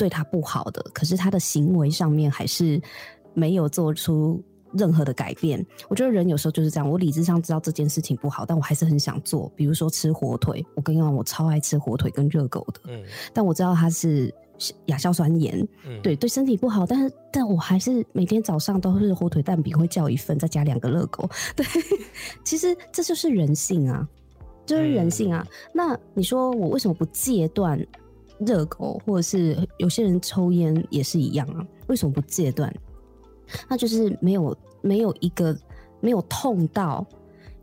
[0.00, 2.80] 对他不好的，可是他的行为上面还是
[3.34, 5.64] 没有做出任何的改变。
[5.90, 9.52] 我觉得人有时候就是这样，我理智上知道这件事情不好，但我还是很想做。
[9.54, 14.32] 比如说吃火腿，我跟你讲，我超爱吃火腿跟热狗的，嗯但我知道它是
[14.86, 15.54] 亚硝酸盐，
[15.86, 21.28] 嗯，对对身体不好，但是但我还是每天早上都是火腿蛋饼会叫一份，再加两个热狗。
[21.54, 21.66] 对，
[22.42, 24.08] 其实这就是人性啊，
[24.64, 25.46] 就是人性啊。
[25.74, 27.78] 那你说我为什么不戒断
[28.46, 31.66] 热狗，或者是有些人抽烟也是一样啊？
[31.88, 32.72] 为什么不戒断？
[33.68, 35.56] 那就是没有没有一个
[36.00, 37.04] 没有痛到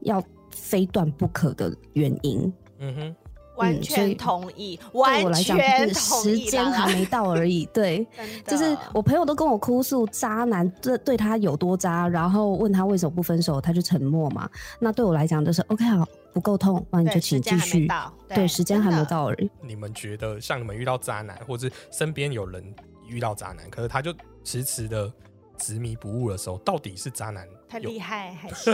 [0.02, 2.52] 要非断不可的原因。
[2.80, 3.16] 嗯哼，
[3.56, 7.66] 完全同意，对我完来讲，全就是时同意啦间还没到而已。
[7.74, 8.06] 对，
[8.46, 14.48] 就是我朋友都跟我哭诉渣男对对他有多渣，然后问他为什么不分手，他就沉默嘛。
[14.80, 16.06] 那对我来讲就是 OK 好，
[16.38, 17.88] 不够痛，那你就请继续。
[18.28, 19.50] 对，时间还没到而已。
[19.60, 22.64] 你们觉得像你们遇到渣男，或者是身边有人
[23.08, 25.12] 遇到渣男，可是他就迟迟的
[25.58, 28.72] 执迷不悟的时候，到底是渣男有他厉害还是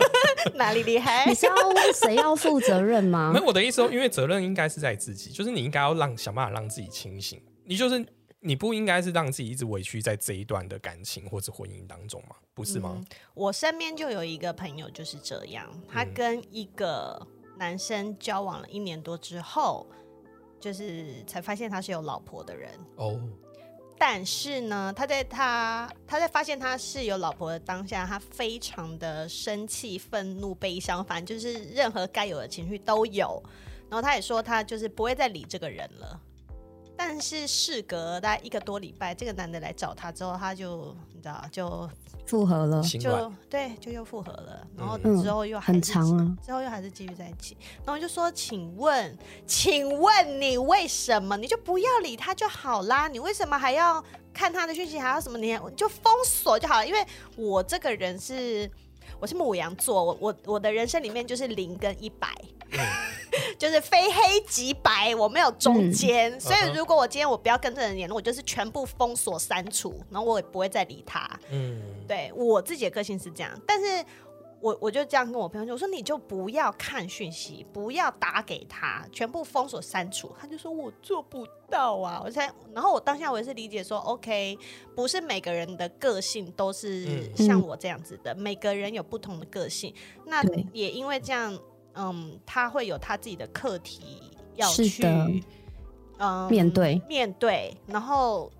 [0.56, 1.34] 哪里厉害你？
[1.34, 3.38] 是要问谁要负责任吗 没？
[3.38, 8.02] 有我的意思说，因为责任应该是在自己，就是你应该要让想办法让自己清醒，你就是
[8.46, 12.92] 你不应该是让自己一直委屈在这一段的感情或者婚姻当中吗，不是吗？
[12.94, 17.26] 嗯我身边就有一个朋友就是这样，他跟一个
[17.56, 19.86] 男生交往了一年多之后，
[20.60, 22.70] 就是才发现他是有老婆的人。
[22.96, 23.18] 哦，
[23.96, 33.42] 但是呢，他在他他在发现他是有老婆的当下，他非常的生气、愤怒、悲伤，反正就是任何该有的情绪都有。
[33.88, 36.20] 然后他也说，他就是不会再理这个人了。
[36.96, 41.88] 但是事隔大概一个多礼拜，这个男的来找她之后，她就你知道，就
[42.26, 44.66] 复合了，就对，就又复合了。
[44.76, 46.36] 然后嗯之后又还很长啊。
[46.44, 53.08] 之后又还是继续在一起，然后我就说，请问，请问你为什么你就不要理他就好啦？
[53.08, 54.02] 你为什么还要
[54.32, 55.36] 看他的讯息，还要什么？
[55.36, 56.86] 你你就封锁就好了。
[56.86, 57.04] 因为
[57.36, 58.70] 我这个人是
[59.18, 62.28] 我是母羊座，我我我的人生里面就是零跟一百。
[63.56, 71.28] 就是非黑即白，我没有中间，所以如果我今天我不要跟这个人联络，我就是全部封锁删除，然后我也不会再理他。
[71.50, 74.04] 嗯，对我自己的个性是这样，但是
[74.64, 80.32] 我我就这样跟我朋友说，我说你就不要看讯息，不要打给他，全部封锁删除。
[80.40, 84.58] 他就说我做不到啊，我才，然后我当下我也是理解说，OK，
[84.96, 87.36] 不是每个人的个性都是嗯。
[87.36, 91.58] 像我这样子的，每个人有不同的个性，那也因为这样，
[91.92, 95.04] 嗯，他会有他自己的课题要去，
[96.16, 96.98] 嗯，面对。
[97.06, 98.50] 面对，然后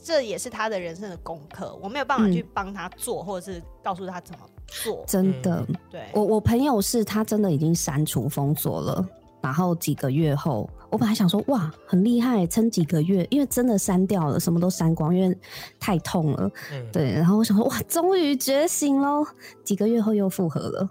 [0.00, 2.32] 这也是他的人生的功课，我没有办法嗯。
[2.32, 4.48] 去帮他做，或者是告诉他怎么
[4.82, 5.04] 做。
[5.06, 9.06] 真的，对，我我朋友是他真的已经删除封锁了，
[9.40, 15.36] 然后几个月后，我本来想说哇很厉害，撑几个月，因为真的删掉了，什么都删光，因为
[15.78, 16.50] 太痛了。
[16.72, 19.26] 嗯，对，然后我想说哇，终于觉醒喽！
[19.64, 20.88] 几个月后又复合了。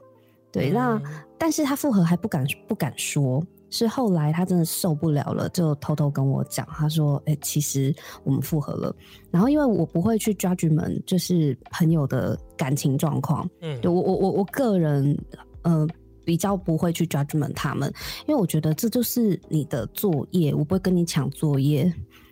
[0.52, 1.04] 对，那嗯
[1.38, 7.92] 但是他复合还不敢不敢说，是后来他真的受不了了，就偷偷跟我讲，他说：“哎、其实
[8.24, 8.94] 我们复合了。”
[9.32, 15.18] 然后因为我不会去 judge 们，就是朋友的感情状况，嗯对我我我我个人
[15.62, 15.88] 呃
[16.26, 17.92] 比较不会去 judgment 他们，
[18.28, 21.92] 因为我觉得这就是你的作业，我不会跟你抢作业，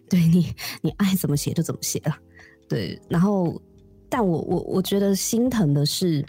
[0.10, 2.14] 对你你爱怎么写就怎么写了，
[2.68, 3.60] 对，然后
[4.10, 6.24] 但我我我觉得心疼的是。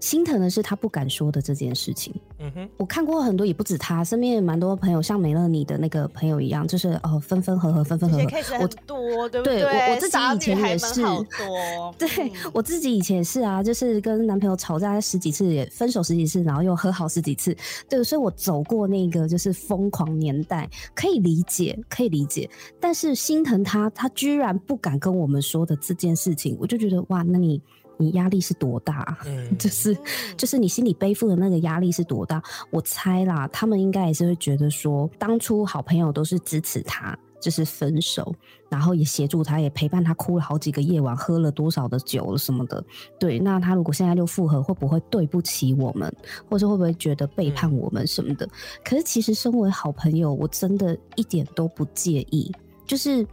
[0.00, 2.12] 心疼的是他不敢说的这件事情。
[2.38, 8.58] 嗯哼，我看过很多，也不止他，身边也蛮多朋友，像美乐你的那个朋友一样，就是哦分分合合，分分合合。
[8.60, 17.54] 我多，对不对我我自己以前也是多， 对、嗯我自己以前也是啊，就是跟男朋友吵架十几次，也分手十几次，然后又和好十几次。
[17.88, 22.48] 对，所以我走过那个就是疯狂年代，可以理解，可以理解。
[22.80, 27.60] 但是心疼他，他居然不敢跟我们说的这件事情，我就觉得哇，那你
[28.00, 29.18] 你压力是多大啊？
[29.26, 29.98] 嗯， 就是嗯
[30.36, 32.42] 就是你心里背负的那个压力是多大？
[32.70, 38.34] 我猜啦，他们应该也是会觉得说，当初好朋友都是支持他，就是分手，
[38.68, 42.82] 然后也协助他，也陪伴他哭了好几个夜晚，喝了多少的酒什么的。
[43.18, 46.12] 对，那他如果现在又复合，会不会对不起我们，
[46.48, 48.48] 或者会不会觉得背叛我们什么的？
[48.84, 52.50] 可是其实身为好朋友，我真的一点都不介意，
[52.86, 53.26] 就是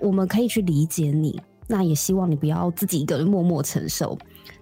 [0.00, 1.40] 我们可以去理解你，
[1.72, 4.16] 那也希望你不要自己一个人默默承受，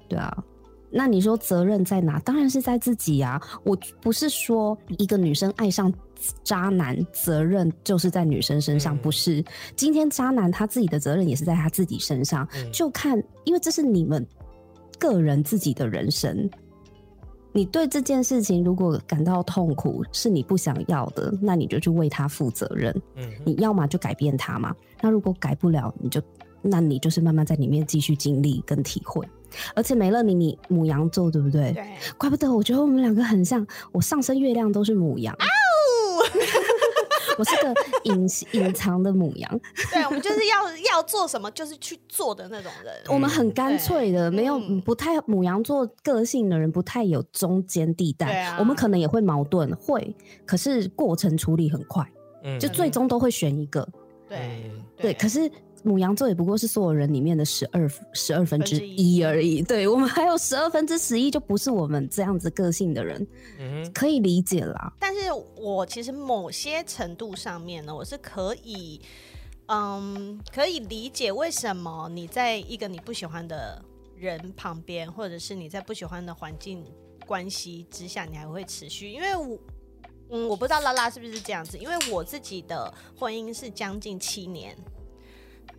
[0.09, 0.45] 对啊。
[0.93, 2.21] 那你说责任在哪？
[2.21, 3.41] 当然是在自己啊！
[3.65, 5.93] 我不是说一个女生爱上
[6.45, 9.45] 渣男，责任就是在女生身上，嗯不是。
[9.75, 14.25] 今天渣男他自己的责任也是在他自己身上，嗯就看，因为这是你们
[14.99, 16.49] 个人自己的人生。
[17.53, 22.93] 你对这件事情如果感到痛苦，是你不想要的，那你就去为他负责任。
[23.17, 26.21] 嗯你要么就改变他嘛，那如果改不了，你就
[26.63, 29.27] 那你就是慢慢在里面继续经历跟体会。
[29.75, 31.73] 而且美乐你你母羊座对不对？
[31.73, 31.85] 对，
[32.17, 35.37] 怪不得我觉得我们两个很像，我上升月亮都是母羊。
[37.39, 40.57] 我是个隐隐藏的母羊， 对，我们就是要
[40.93, 42.93] 要做什么就是去做的那种人。
[43.09, 48.43] 我们很干脆的，没有嗯不太母羊座个性的人不太有中间地带。
[48.43, 52.07] 啊我们可能也会矛盾，会，可是过程处理很快，
[52.45, 53.89] 嗯就最终都会选一个。
[54.29, 55.51] 对嗯对，可是
[55.83, 59.63] 母羊座也不过是所有人里面的十二十二分之一一而已。
[59.63, 63.27] 对我们还有十二分之十一，就不是我们这样子个性的人，
[63.59, 64.93] 嗯可以理解啦。
[64.99, 65.21] 但是
[65.57, 69.01] 我其实某些程度上面呢，我是可以，
[69.67, 73.83] 嗯，可以理解为什么你在一个你不喜欢的
[74.17, 76.85] 人旁边，或者是你在不喜欢的环境
[77.27, 79.59] 关系之下，你还会持续，因为我。
[80.33, 84.79] 嗯，我不知道拉拉是不是这样子，因为我自己的婚姻是将近七年，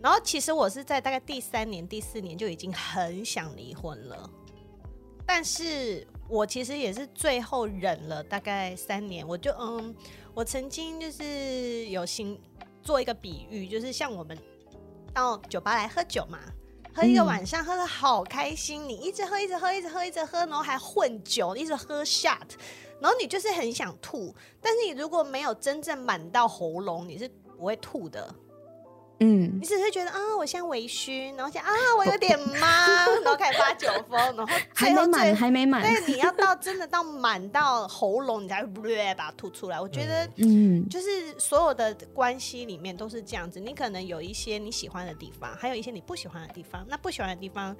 [0.02, 4.28] 然后其实我是在大概第三年、第四年就已经很想离婚了，
[5.24, 9.94] 但是我其实也是最后忍了大概三年，我就嗯，
[10.34, 12.40] 我曾经就是有心
[12.82, 14.36] 做一个比喻，就是像我们
[15.14, 16.38] 到酒吧来喝酒嘛。
[16.94, 22.46] 喝一个晚上，喝的好开心，你一直喝，一直喝，一直喝，一直喝，然后还混酒，一直喝 shot，
[23.00, 28.34] 然后你就是很想吐，但是你如果没有真正满到喉咙，你是不会吐的。
[29.22, 35.82] 嗯你，只是觉得啊，我现在微醺，然后想啊，我有点妈，然后开始发酒疯，然后还没满，还没满。
[35.82, 39.80] 对，你要到真的到满到喉咙，你才会把它吐出来。
[39.80, 46.84] 我觉得 嗯，就是所有的关系里面都是这样子，你可能有一些你喜欢的地方，还有一些你不喜欢的地方。
[46.88, 47.76] 那不喜欢的地方，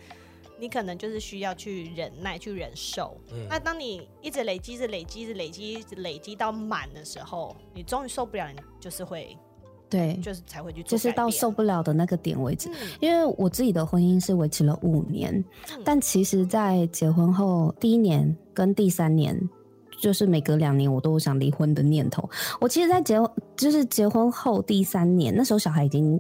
[0.59, 3.20] 你可能就是需要去忍耐、去忍受。
[3.33, 9.37] 嗯那当你一直累积、一直累积、一直累积、一直累积到满的时候，你终于受不了，你就是会，
[9.92, 12.70] 对，就是才会去做就是到受不了的那个点为止。
[12.70, 15.33] 嗯因为我自己的婚姻是维持了五年，
[15.70, 19.38] 嗯但其实，在结婚后第一年跟第三年，
[20.00, 22.26] 就是每隔两年我都有想离婚的念头。
[22.59, 23.20] 我其实，在结
[23.55, 26.18] 就是结婚后第三年，那时候小孩已经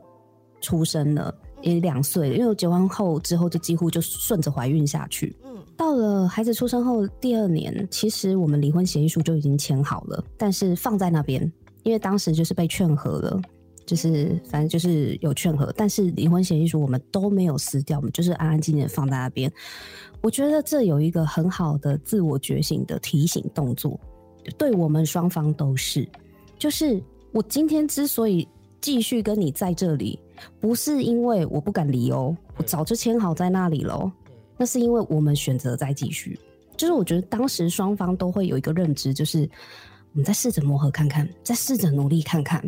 [0.60, 2.34] 出生了，也两岁了。
[2.34, 5.34] 因为我结婚后之后就几乎就顺着怀孕下去。
[5.44, 11.50] 嗯到了孩子出生后第二年，其实我们离婚协议书就已经签好了，但是放在那边，
[11.82, 13.40] 因为当时就是被劝和了，
[13.86, 19.52] 就是反正就是有劝和，但是离婚协议书我们都没有撕掉，我们就是安安静静地放在那边。
[20.20, 23.98] 我觉得这有一个很好的自我觉醒的提醒动作，
[24.56, 26.08] 对我们双方都是，
[26.58, 28.46] 就是我今天之所以
[28.80, 30.18] 继续跟你在这里，
[30.60, 34.10] 不是因为我不敢离哦，我早就签好在那里喽。
[34.56, 36.38] 那是因为我们选择再继续，
[36.76, 39.40] 就是我觉得当时双方都会有一个认知，就是
[40.12, 42.62] 我们再试着磨合看看，再试着努力看看，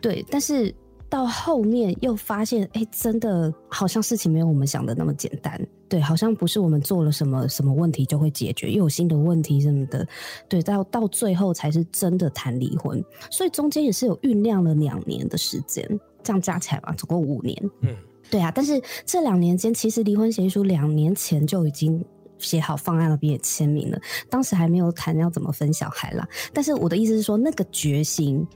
[0.00, 0.24] 对。
[0.30, 0.74] 但是
[1.08, 5.58] 到后面又发现，哎、真的好像事情没有我们想的那么简单，
[5.88, 10.06] 对，好像不是我们做了什么什么问题就会解决，又有新的问题什么的，
[10.48, 15.88] 对，到到最后才是真的谈离婚，所以中间也是有酝酿了两年的时间，
[16.22, 17.70] 这样加起来嘛，总共五年。
[17.80, 17.96] 嗯
[18.30, 22.04] 对啊，但是这两年间，其实离婚协议书两年前就已经
[22.36, 23.98] 写好，放在那边也签名了。
[24.28, 26.28] 当时还没有谈要怎么分小孩啦。
[26.52, 28.46] 但是我的意思是说，那个决心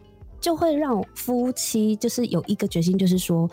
[0.42, 3.48] 就会让夫妻就是有一个决心，就是说，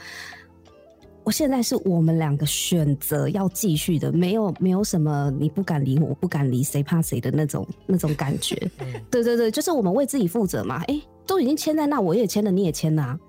[1.23, 8.56] 我现在是我们两个选择要继续的，没有没有什么你不敢离我，我不敢离，谁怕谁的那种那种感觉。
[8.80, 10.84] 嗯对对对，就是我们为自己负责嘛。
[10.88, 13.19] 哎，都已经签在那，我也签了，你也签了、啊。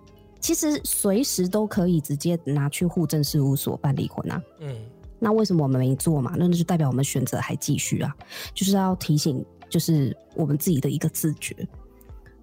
[0.41, 4.43] 其实随时都可以直接拿去户政事务所办离婚啊。
[4.61, 4.75] 嗯
[5.23, 6.33] 那为什么我们没做嘛？
[6.39, 8.11] 那就代表我们选择还继续啊，
[8.55, 11.55] 就是要提醒，就是我们自己的一个自觉。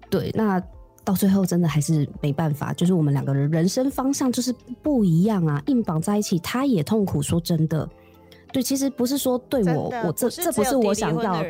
[0.08, 0.62] 对，那
[1.08, 7.22] 到最后真的还是没办法，就是我们两个人人生方向就是不一样啊，硬绑在一起，他也痛苦。
[7.22, 7.88] 说真的，
[8.52, 11.42] 对，其实不是说对我，我这这不是我想要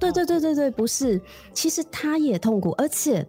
[0.00, 1.20] 对对对对对，不是，
[1.52, 3.24] 其实他也痛苦，而且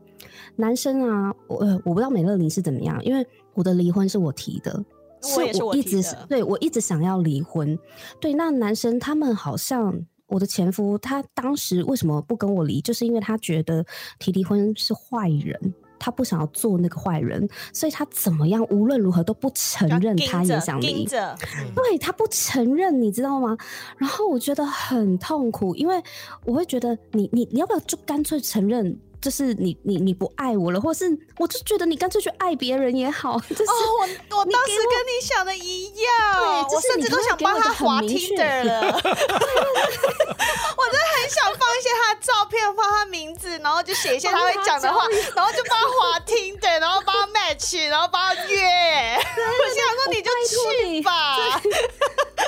[0.56, 4.84] 男生啊，我呃我不知道美乐你是怎么样，因为我的离婚是我提的，
[5.22, 7.78] 是我一直对我一直想要离婚，
[8.20, 9.94] 对，那男生他们好像。
[10.28, 13.86] 我的前夫他当时为什么不跟我离，就是因为他觉得
[14.20, 21.06] 提离婚是坏人，他不想要做那个坏人，所以他怎么样无论如何都不承认他也想离。
[21.06, 23.56] 对他不承认，你知道吗？
[23.98, 26.02] 然后我觉得很痛苦，因为
[26.44, 31.06] 我会觉得你你你要不要就干脆承认，就是你你你不爱我了，或是
[31.40, 33.74] 我就觉得你干脆去爱别人也好， 就是、哦，
[34.30, 38.82] 我我当时跟你想的一样，对就是我甚至都想帮他滑 Tinder 了。
[40.78, 48.62] 我真的很想放一些他的照片，放他名字，然后就写一些他会讲的话然后就帮他滑 Tinder，然后帮他 match，然后帮他约。
[49.18, 51.60] 我心想说你就去吧。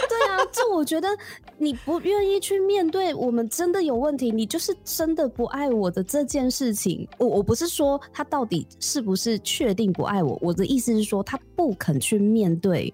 [0.08, 1.10] 对啊，这我觉得
[1.58, 7.08] 你不愿意去面对我们真的有问题，你就是真的不爱我的这件事情。
[7.18, 12.94] 我我不是说他到底是不是确定不爱我，我的意思是说他不肯去面对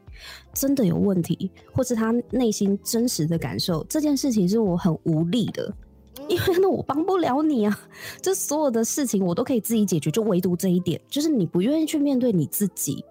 [0.53, 5.73] 真的有问题，或是他内心真实的感受，这件事情是我很无力的。
[6.29, 7.79] 因为那我帮不了你啊，
[8.21, 13.03] 这所有的事情我都可以自己解决，就唯独这一点，就是你不愿意去面对你自己，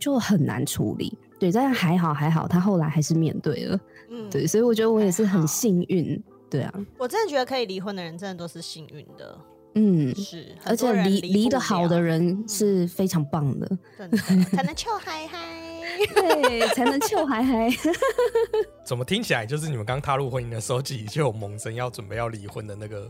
[0.00, 1.16] 就很难处理。
[1.38, 3.78] 对，但还好还好，他后来还是面对了。
[4.10, 6.20] 嗯，对，所以我觉得我也是很幸运。
[6.50, 9.38] 对啊，我真的觉得可以离婚的人，真的都是幸运的。
[9.80, 14.16] 嗯，是，而且离离不得好的人是非常棒的，真的
[14.50, 15.38] 才能臭嗨嗨。
[16.14, 17.70] 对，才能臭嗨嗨。
[18.84, 23.08] 怎么听起来就是你们刚踏入婚姻的时候，自己就有萌生要准备要离婚的那个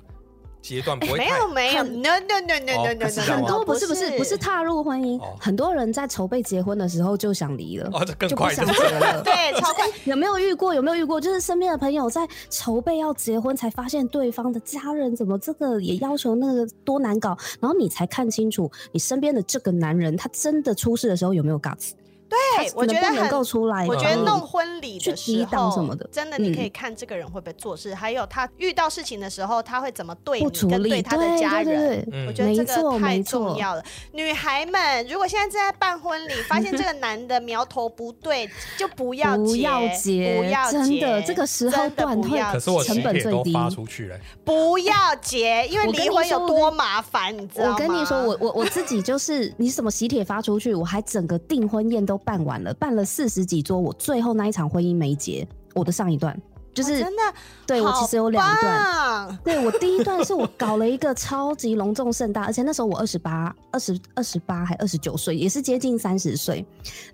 [0.61, 8.89] 阶段不会太没有没有，no no no no 哦 no 很多不是不是不是踏入婚姻哦，很多人在筹备结婚的时候就想离了，哦，这更就不想快的。
[8.89, 9.23] 结了。
[9.25, 9.87] 对，超快。
[10.05, 10.75] 有没有遇过？
[10.75, 11.21] 有没有遇过？
[11.21, 21.93] 就是身边的朋友在筹备要结婚，才发现对方的家人怎么这个也要求那个多难搞，然后你才看清楚你身边的这个男人，他真的出事的时候有没有 guts？
[22.29, 23.49] 对，我觉得能够很。
[23.49, 23.87] 出来？
[23.87, 32.07] 我觉得嗯弄婚礼的时候，什么的真的你可以嗯看这个人会不会做事，还有他遇到事情的时候，他会怎么对你，跟对他的家人。
[32.27, 33.83] 我觉得这个太重要了。
[34.13, 47.73] 女孩们，如果现在正在办婚礼，发现这个男的苗头不对，就不要不结，要结不要真的结这个时候的断会不要可是我喜成本最低帖都发出去了，不要结，因为离婚有多麻烦，你知道吗？
[47.73, 55.47] 我跟你说，我我我自己就是，你什么喜帖发出去，我还整个订婚宴都办完了，办了四十几桌，我最后那一场婚姻没结。
[55.75, 56.37] 我的上一段
[56.75, 57.23] 就是，哦真的，
[57.67, 58.61] 对我其实有两段。
[58.61, 66.65] 段，对我第一段是我搞了一个超级隆重盛大，而且那时候我二十八、二十二十八还二十九岁，也是接近三十岁。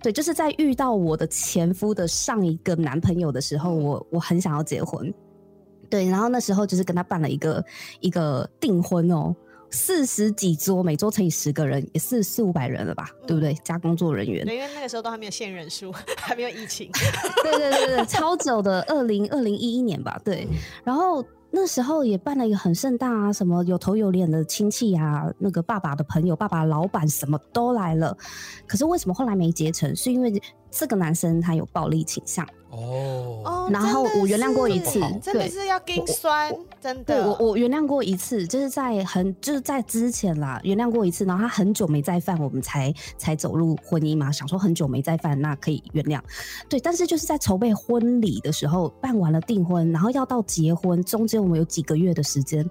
[0.03, 5.13] 对，就是在遇到我的前夫的上一个男朋友的时候，我我很想要结婚。
[5.91, 7.65] 对，然后那时候就是跟他办了一个
[8.01, 9.35] 一个订婚哦，
[9.75, 13.53] 四十几桌，每桌乘以十个人，也是四五百人了吧，对不对？
[13.65, 16.89] 加工作人员，对，因为那个时候都还没有限人数， 还没有疫情。
[17.43, 20.47] 对对对对，超久的，二零二零一一年吧，对。
[20.85, 28.17] 然后那时候也办了一个很盛大啊，什么有头有脸的亲戚啊，那个爸爸的朋友、爸爸老板什么都来了。
[28.69, 29.95] 可是为什么后来没结成？
[29.97, 32.47] 是因为这个男生他有暴力倾向。
[32.75, 37.05] 哦，哦然后我原谅过一次真的是要跟酸，真的。
[37.05, 46.21] 对我，我原谅过一次，就是在很就是在之前啦，原谅过一次，然后他很久没再犯，我们才才走入婚姻嘛，想说很久没再犯，那可以原谅。
[46.69, 52.69] 对，但是就是在筹备婚礼的时候，办完了订婚，然后要到结婚，中间我们有几个月的时间。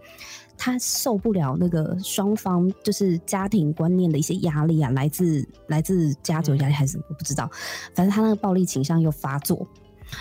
[0.55, 7.49] 他受不了那个双方就是家庭观念的一些压力啊，来自来自家族压力还是我不知道，
[7.95, 9.67] 反正他那个暴力倾向又发作，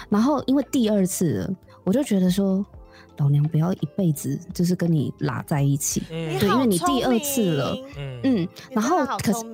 [0.08, 1.50] 然后因为第二次了，
[1.84, 2.64] 我就觉得说，
[3.18, 6.02] 老娘不要一辈子就是跟你拉在一起。
[6.10, 9.44] 嗯对因好为你第二次了嗯嗯，然后可是，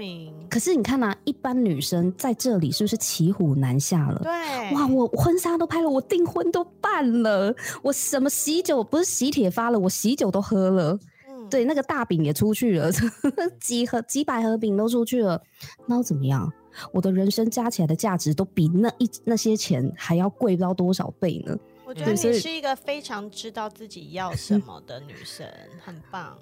[0.49, 4.21] 可是你看呐、一般女生在这里是不是骑虎难下了？
[4.23, 12.91] 对，哇，我婚纱都拍了，我订婚都办了，我什么喜酒不是喜帖发了，我喜酒都喝了，嗯，对，那个大饼也出去了，
[13.61, 15.43] 几盒几百盒饼都出去了，
[15.87, 16.51] 那又怎么样？
[16.93, 21.57] 我的人生加起来的价值都比那一那些钱还要贵不知道多少倍呢？
[21.85, 25.47] 我觉得你是一个非常知道自己要什么的女生，
[25.85, 26.37] 很棒。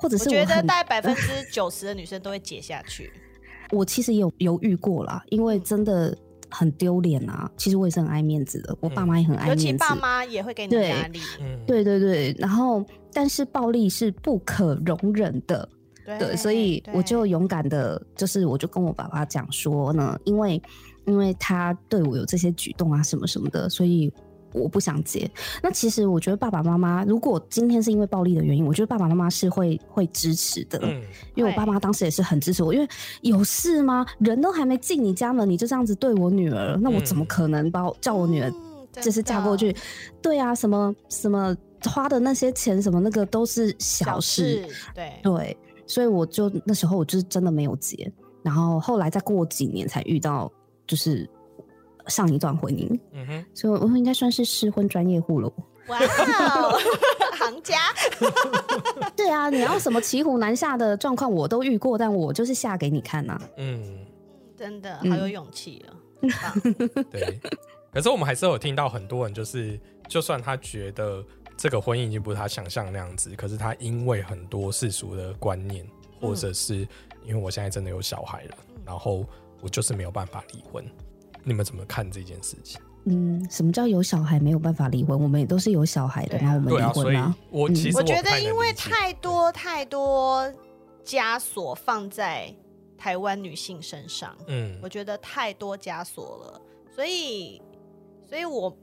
[0.00, 3.12] 或者是我觉得大概百分之九十的女生都会解下去。
[3.70, 6.16] 我其实也有犹豫过啦，因为嗯真的
[6.50, 7.50] 很丢脸啊。
[7.56, 9.80] 其实我也是很爱面子的，我爸妈也很爱尤其面子。
[9.80, 15.68] 爸妈也会给你压力，嗯，对对对，然后但是暴力是不可容忍的，
[16.16, 20.60] 对对，所以我就勇敢的，就是我就跟我爸爸讲说呢，因为
[21.04, 24.12] 因为他对我有这些举动啊什么什么的，所以
[24.52, 25.30] 我不想结。
[25.62, 31.02] 那其实我觉得爸爸妈妈，如果今天是因为暴力的原因，我觉得爸爸妈妈是会会支持的，嗯，
[31.34, 32.88] 因为我爸妈当时也是很支持我，因为
[33.20, 34.06] 有事吗？
[34.18, 38.50] 人都还没进你家门，你就这样子对我女儿，那我怎么嗯可能把我叫我女儿
[38.92, 39.76] 就是嫁过的去？
[40.22, 41.54] 对啊，什么什么
[41.84, 45.56] 花的那些钱什么那个都是小事，对，对，
[45.88, 48.08] 所以我就那时候我就是真的没有结，
[48.44, 50.48] 然后后来再过几年才遇到
[50.86, 51.28] 就是
[52.06, 55.52] 上一段婚姻，嗯哼，所以我应该算是失婚专业户了。
[55.88, 56.78] 哇哦，
[57.38, 57.76] 行家，
[59.16, 64.04] 对啊，你要什么骑虎难下的状况我都遇过，但我就是下给你看呐、嗯，
[64.54, 65.96] 真的嗯好有勇气哦，
[66.62, 67.40] 很棒对。
[67.90, 71.24] 可是我们还是有听到很多人，就是就算他觉得
[71.58, 75.84] 这个婚姻已经不是他想象那样子，可是他因为很多世俗的观念，
[76.20, 76.76] 或者是
[77.24, 78.56] 因为我现在真的有小孩了，
[78.86, 79.26] 然后
[79.60, 80.84] 我就是没有办法离婚。
[81.42, 82.80] 你们怎么看这件事情？
[83.06, 85.18] 嗯，什么叫有小孩没有办法离婚？
[85.18, 87.34] 我们也都是有小孩的，然后我们离婚啊，所以婚啦。
[87.36, 90.48] 嗯我其实我觉得因为太多太多
[91.04, 92.54] 枷锁放在
[92.96, 96.60] 台湾女性身上，嗯我觉得太多枷锁了，
[96.94, 97.62] 所以，
[98.28, 98.76] 所以我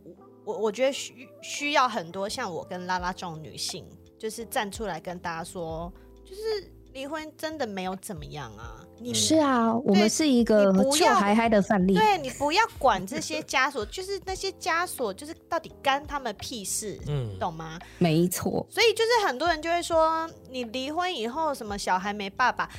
[0.45, 3.85] 我我觉得需需要很多像我跟拉拉这种女性，
[4.17, 5.91] 就是站出来跟大家说，
[6.23, 11.93] 就是离婚真的没有怎么样啊，你是啊，我们是一个臭你不要嗨嗨的范例。
[11.93, 17.77] 对你不要管这些枷锁，就是那些枷锁，就是到底干他们屁事，嗯懂吗？
[17.97, 22.69] 没错，所以就是很多人就会说，你离婚以后什么小孩没爸爸，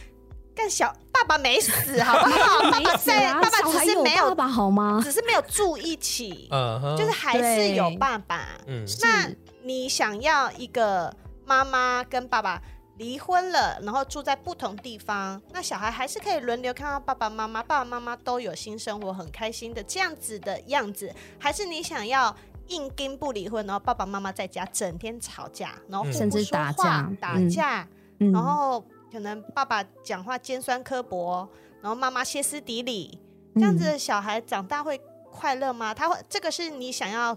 [0.57, 2.71] 干小爸爸没死好不好？
[2.71, 4.99] 爸爸在，啊爸爸只是没有爸爸好吗？
[5.05, 8.49] 只是没有住一起，嗯哼，就是还是有爸爸。
[8.67, 9.29] 嗯那
[9.63, 12.61] 你想要一个妈妈跟爸爸
[12.97, 22.35] 离婚了，然后住在不同地方，那小孩还是可以轮流看到爸爸妈妈，爸爸妈妈都有新生活，很开心的这样子的样子，还是你想要
[22.69, 27.87] 硬跟不离婚，然后爸爸妈妈在家整天吵架，然后甚至说话打架打嗯架，
[28.21, 28.83] 嗯然后
[29.17, 31.49] 可能爸爸讲话尖酸刻薄，
[31.81, 33.19] 然后妈妈歇斯底里，
[33.55, 35.01] 这样子的小孩长大会
[35.31, 35.95] 快乐吗？
[35.95, 37.35] 他会这个是你想要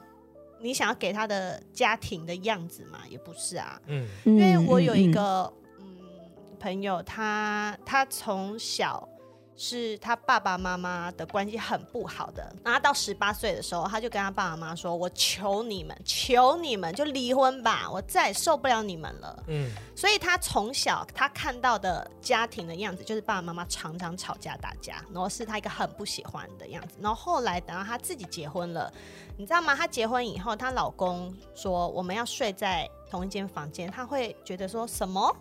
[0.60, 3.00] 你想要给他的家庭的样子吗？
[3.10, 5.50] 也不是啊，嗯因因为我有一个
[5.80, 5.88] 嗯
[6.60, 9.08] 朋友，他他从小。
[9.62, 26.96] 是他爸爸妈妈的关系很不好的，然后他到十八岁的时候，他就跟他爸爸妈妈说：“我求你们，求你们就离婚吧，我再也受不了你们了。”嗯所以他从小他看到的家庭的样子，就是爸爸妈妈常常吵架打架，然后是他一个很不喜欢的样子。
[27.02, 28.90] 然后后来等到他自己结婚了，
[29.36, 29.76] 你知道吗？
[29.76, 35.36] 他结婚以后，她老公说我们要睡在同一间房间，他会觉得说什么？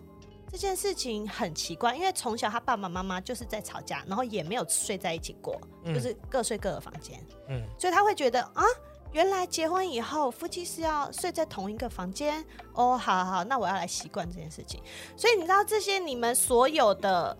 [0.51, 7.23] 这件事情很奇怪，因为从小他爸爸妈妈就是在吵架，然后也没有睡在一起过，嗯就是各睡各的房间。
[7.49, 8.65] 嗯所以他会觉得啊，
[9.13, 14.83] 原来结婚以后夫妻是要睡在同一个房间哦，好好好，那我要来习惯这件事情。
[15.17, 17.37] 所以你知道这些你们所有的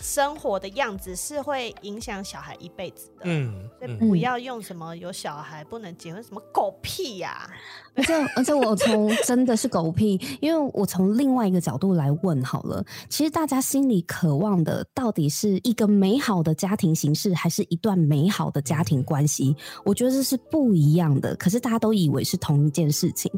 [0.00, 3.22] 生活的样子是会影响小孩一辈子的。
[3.24, 7.48] 嗯嗯所以不要用什么有小孩不能结婚什么狗屁呀、
[7.94, 19.54] 而且而且我从真的是狗屁，因为我从另外一个角度来问好了，其实大家心里渴望的到底是一个美好的家庭形式，还是一段美好的家庭关系？
[19.84, 21.34] 我觉得这是不一样的。
[21.36, 23.30] 可是大家都以为是同一件事情，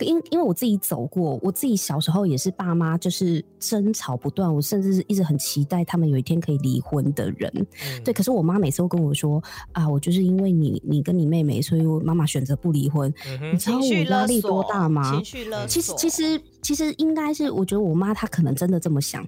[0.00, 7.50] 因因为我自己走过，我自己小时候也是爸妈就是争吵不断，我甚至是一直很期待他们有一天可以离婚的人。
[7.54, 9.42] 嗯对，可是我妈每次都跟我说
[9.72, 13.12] 啊，我就是因为你你跟你妹妹，所以我妈妈选择不离婚。
[13.26, 15.12] 嗯你知道我压力多大吗？
[15.14, 15.68] 情绪勒索。
[15.68, 19.26] 其实其实其实应该是，我觉得我妈她可能真的这么想。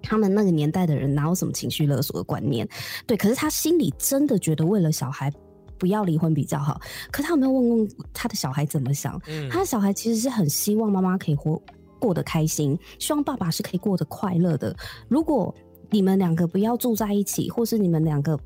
[0.00, 2.66] 他们那个年代的人哪有什么情绪勒索的观念？
[3.06, 5.30] 对，可是她心里真的觉得为了小孩
[5.76, 6.80] 不要离婚比较好。
[7.10, 9.20] 可她有没有问问她的小孩怎么想？
[9.26, 11.60] 嗯他的小孩其实是很希望妈妈可以活
[11.98, 14.74] 过得开心，希望爸爸是可以过得快乐的。
[15.08, 15.52] 如果
[15.90, 18.38] 你们两个不要住在一起，或是你们两个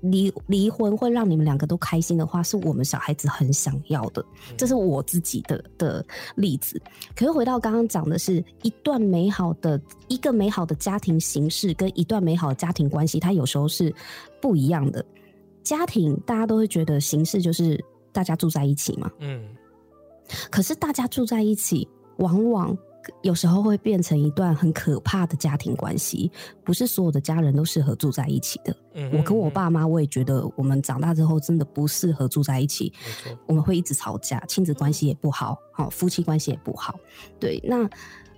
[0.00, 4.24] 离离婚会让你们两个都开心的话，是我们小孩子很想要的。
[4.56, 6.04] 这是我自己的的
[6.36, 6.80] 例子。
[7.16, 13.94] 可是回到刚刚讲的是一段美好的一个美好的家庭形式，跟一段美好的家庭关系，它有时候是
[14.40, 15.04] 不一样的。
[15.62, 17.82] 家庭大家都会觉得形式就是
[18.12, 19.48] 大家住在一起嘛，嗯
[20.50, 21.88] 可是大家住在一起，
[22.18, 22.76] 往往
[23.22, 26.30] 有时候会变成一段很可怕的家庭关系。
[26.64, 28.76] 不是所有的家人都适合住在一起的。
[28.94, 32.92] 嗯我跟我爸妈，我也觉得我们长大之后真的不适合住在一起。
[33.46, 36.98] 我们会一直吵架，亲子关系也不好，好、夫妻关系也不好。
[37.38, 37.88] 对，那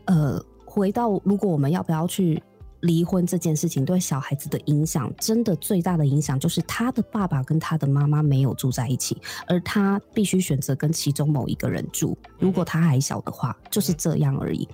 [0.06, 2.42] 呃，回到如果我们要不要去
[2.86, 12.16] 离婚这件事情，对小孩子的影响，真的最大的影响就是他的爸爸跟他的妈妈没有住在一起，而他必须选择跟其中某一个人住。
[12.38, 14.66] 如果他还小的话，就是这样而已。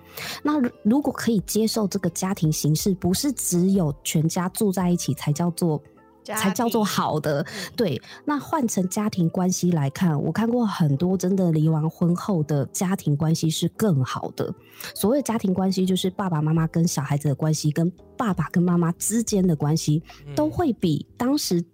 [0.42, 5.82] 那如果可以接受这个家庭形式，不是只有全家住在一起才叫做。
[6.22, 8.02] 家才叫做好的，嗯对。
[8.24, 14.54] 那换成家庭关系来看，我看过很多真的离完婚后的家庭关系是更好的。
[14.94, 21.64] 所谓的家庭关系，就是爸爸妈妈跟小孩子的关系，跟爸爸跟妈妈之间的关系，嗯都会比当时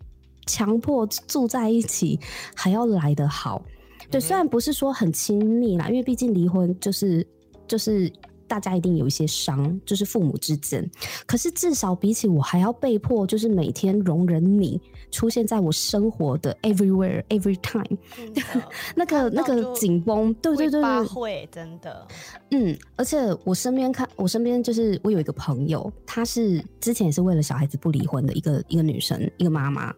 [0.46, 2.18] 强迫住在一起
[2.54, 3.62] 还要来得好。
[4.10, 7.26] 对，虽然不是说很亲密啦，因为毕竟离婚就是
[7.66, 8.10] 就是
[8.48, 10.88] 大家一定有一些伤，就是父母之间。
[11.26, 14.80] 可是至少比起我还要被迫，就是每天容忍你
[15.10, 17.96] 出现在我生活的 everywhere every time，
[18.96, 22.06] 那个那个紧绷，对对对会对，会真的，
[22.50, 29.94] 嗯，而且我身边看，我身边就是我有一个朋友，她是之前也是为了小孩子不离婚的一个一个女生，一个妈妈，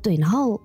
[0.00, 0.60] 对，然后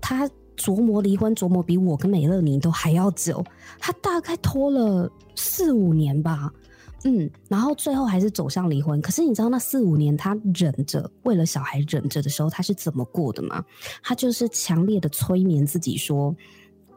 [0.00, 3.44] 她琢磨离婚，琢磨比我跟美乐妮都还要久，
[3.78, 6.52] 她大概拖了四五年吧。
[7.04, 9.00] 嗯，然后最后还是走向离婚。
[9.00, 13.64] 可是你知道那四五年她忍着，为了小孩忍着的时候，她是怎么过的吗？
[14.02, 16.34] 她就是强烈的催眠自己说，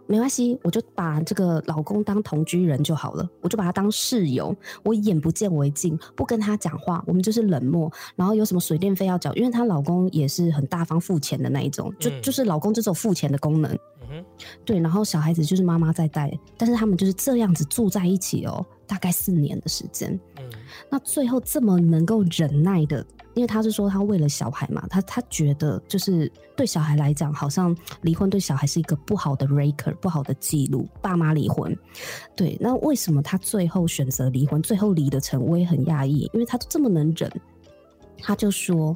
[0.07, 7.89] 没关系，我就把这个老公当同居人就好了，我就把他当室友，我眼不见为净，不跟他讲话，我们就是冷漠。
[8.15, 13.77] 然后有什么水电费要缴，因为她老公也是很大方付钱的那一种，就、嗯就是老公就只有付钱的功能。
[14.65, 20.11] 对，然后小孩子就是妈妈在带，但是他们就是这样子住在一起哦，大概四年的时间。
[20.37, 20.43] 嗯
[20.89, 30.85] 那最后这么能够忍耐的因为他是说他为了小孩嘛，他他觉得就是对小孩来讲，好像离婚对小孩是一个不好的 raker，不好的记录。
[31.01, 31.77] 爸妈离婚，
[32.35, 35.41] 对，那为什么他最后选择离婚，最后离得成？
[35.41, 37.31] 我也很讶异，因为他这么能忍。
[38.23, 38.95] 他就说，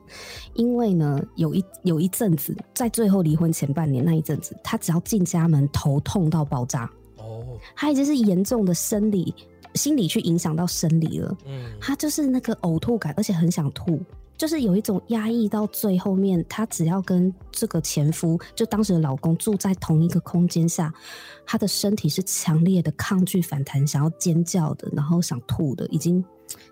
[0.53, 6.89] 因为呢，有一有一阵子，在最后离婚前半年那一阵子，他只要进家门，头痛到爆炸。
[7.17, 9.33] 哦，他已经是严重的生理、
[9.75, 11.37] 心理去影响到生理了。
[11.45, 14.01] 嗯，他就是那个呕吐感，而且很想吐。
[14.37, 20.93] 就是有一种压抑到最后面，她只要跟这个前夫，就当时的老公住在同一个空间下，
[21.45, 26.21] 她的身体是强烈的抗拒反弹，想要尖叫的，然后想吐的，已经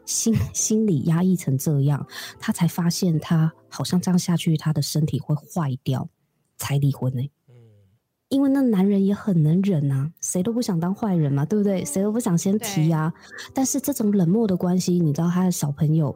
[0.05, 2.05] 心心理压抑成这样，
[2.37, 6.09] 她才发现她好像这样下去，她的身体会坏掉，
[6.57, 7.21] 才离婚呢。
[7.21, 7.42] 嗯，
[8.33, 11.85] 因为那男人也很能忍啊，谁都不想当坏人嘛，对不对？
[11.85, 13.13] 谁都不想先提啊。
[13.53, 16.13] 但是这种冷漠的关系，你知道他的小朋友。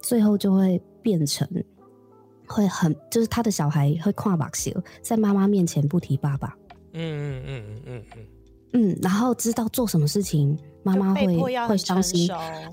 [0.00, 1.44] 最后就会变成，
[2.46, 6.56] 会很就是他的小孩会跨把血，在妈妈面前不提爸爸，
[6.92, 12.28] 嗯嗯嗯嗯嗯嗯，嗯，然后知道做什么事情妈妈会会伤心，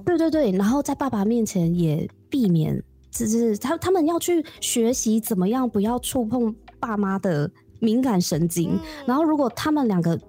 [0.06, 2.80] 对对对，然后在爸爸面前也避免，
[3.10, 7.50] 就是他他们要去学习怎么样不要触碰爸妈的
[7.86, 10.20] 敏感神经，然后如果他们两个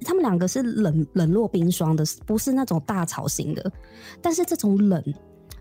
[0.00, 3.72] 他们两个是冷冷若冰霜的，不是那种大吵型的，
[4.20, 5.02] 但是这种冷。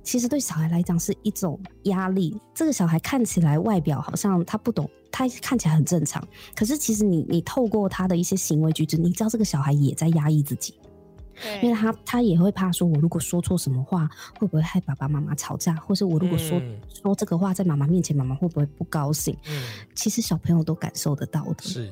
[0.04, 2.38] 其实对小孩来讲是一种压力。
[2.54, 6.22] 这个小孩看起来外表好像他不懂，他看起来很正常。
[6.54, 10.74] 可是其实你你透过他的一些行为举止，你知道这个小孩也在压抑自己。
[11.62, 14.10] 因为他他也会怕说，我如果说错什么话，
[14.40, 15.76] 会不会害爸爸妈妈吵架？
[15.76, 16.62] 或是我如果说
[17.02, 19.38] 说这个话在妈妈面前，妈妈会不会不高兴？
[19.48, 19.64] 嗯，
[19.96, 21.64] 其实小朋友都感受得到的。
[21.64, 21.92] 是，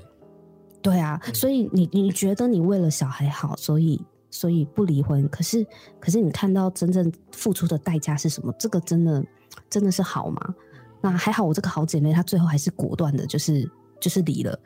[0.82, 1.22] 对啊。
[1.34, 4.02] 所以你你觉得你为了小孩好，所以。
[4.34, 5.68] 所以不离婚，可是
[6.00, 8.56] 可是你看到真正付出的代价是什么？
[8.58, 9.22] 这个真的
[9.70, 10.56] 真的是好吗？
[11.02, 13.70] 那还好，我这个好姐妹她最后还是果断的，就是
[14.00, 14.58] 就是离了。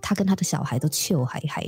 [0.00, 1.64] 她跟他的小孩都臭嗨嗨，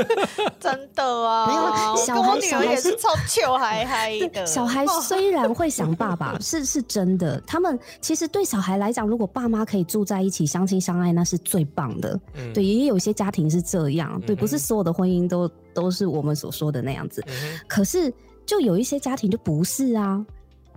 [0.60, 1.46] 真的啊！
[1.46, 4.46] 没有小孩，小孩是超臭嗨嗨 的。
[4.46, 7.40] 小孩虽然会想爸爸，是是真的。
[7.46, 12.18] 他们其实对小孩来讲，如果爸妈可以住在一起，相亲相爱，那是最棒的。
[12.52, 14.20] 对，也有一些家庭是这样。
[14.22, 17.24] 对，不是所有的婚姻都都是我们所说的那样子。
[17.68, 18.12] 可是，
[18.46, 20.24] 就有一些家庭就不是啊。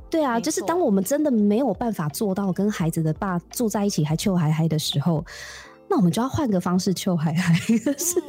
[0.09, 5.23] 对啊，就是当我们真的没有办法做到跟孩子的爸住在一起还臭嗨嗨的时候。
[5.89, 7.53] 那我们就要换个方式求海海，
[7.97, 8.21] 是，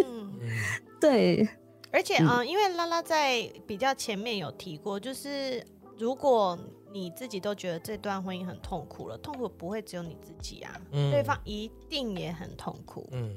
[1.01, 1.49] 对，
[1.91, 5.65] 而且嗯，因为拉拉在比较前面有提过，就是
[5.99, 6.59] 如果
[6.93, 13.09] 你自己都觉得这段婚姻很痛苦了，痛苦不会只有你自己啊，对方一定也很痛苦。
[13.13, 13.35] 嗯，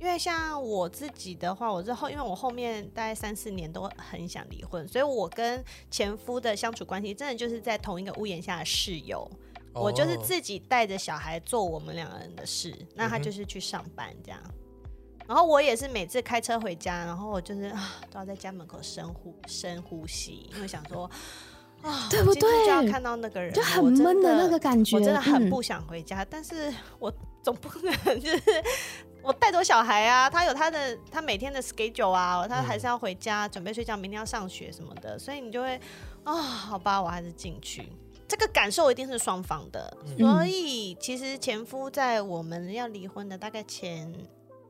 [0.00, 9.30] 因为像我自己的话，我之后因为我后面大概三四年都很想离婚，所以我跟前夫的相处关系真的就是在同一个屋檐下的室友。
[9.80, 14.40] 我就是自己带着小孩做我们两个人的事，那他就是去上班这样。
[15.26, 21.04] 然后我也是每次开车回家，然后我就是啊都要在家门口深呼深呼吸，因为想说
[21.82, 22.40] 啊，对不对？
[22.40, 26.24] 就要看到那个人，就很闷的那个感觉，我真的很不想回家。
[26.24, 27.12] 但是我
[27.42, 28.42] 总不能就是
[29.22, 35.78] 我带走小孩啊，他有他的他每天的 schedule 啊，他还是要回家准备睡觉，明天要上学什么的，所以你就会
[36.24, 37.86] 啊，好吧，我还是进去。
[38.28, 44.12] 这个感受一定是双方的，所以其实前夫在我们要离婚的大概前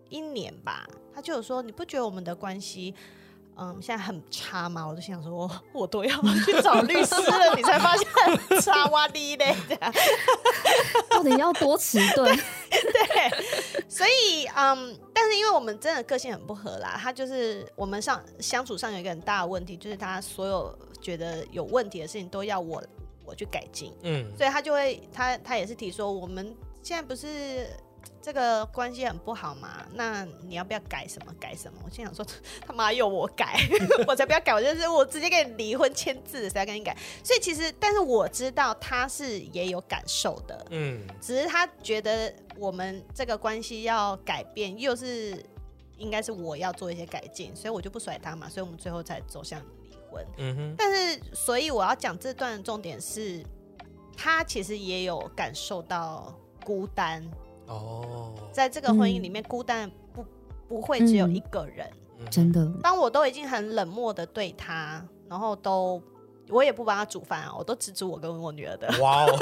[0.08, 2.94] 一年吧，他就有说：“你不觉得我们的关系，
[3.56, 9.56] 嗯，现在很差吗？”我就想说，我都要去找律师了，你才发现很差哇哩嘞，
[11.10, 12.32] 到底要多迟钝？
[12.70, 22.80] 对，所以嗯，但是因为我们真的个性很不合啦，他就是我们上相处上有一个很大的问题，就是他所有觉得有问题的事情都要我。
[23.28, 27.68] 我去改进，嗯，所以他就会，他他也是提说，我们现在不是
[28.22, 29.84] 这个关系很不好嘛？
[29.92, 31.78] 那你要不要改什么改什么？
[31.84, 32.24] 我心想说，
[32.66, 33.60] 他妈又我改，
[34.08, 36.96] 我才不要改，我就是我直接跟你离婚签字，谁要跟你改？
[37.22, 45.44] 所以其实，但是我知道他是也有感受的，嗯，只是他觉得我们这个关系要改变，又是
[45.98, 49.60] 应该是我要做一些改进，所以我就不甩他嘛，所以我们最后才走向。
[50.38, 53.44] 嗯哼，但是所以我要讲这段的重点是，
[54.16, 57.22] 他其实也有感受到孤单。
[57.66, 60.24] 哦，在这个婚姻里面，孤单不
[60.66, 61.90] 不会只有一个人，
[62.30, 62.66] 真的。
[62.82, 66.02] 当我都已经很冷漠的对他，然后都
[66.50, 68.88] 我也不帮他煮饭啊，我都只煮我跟我女儿的。
[69.00, 69.38] 哇哦，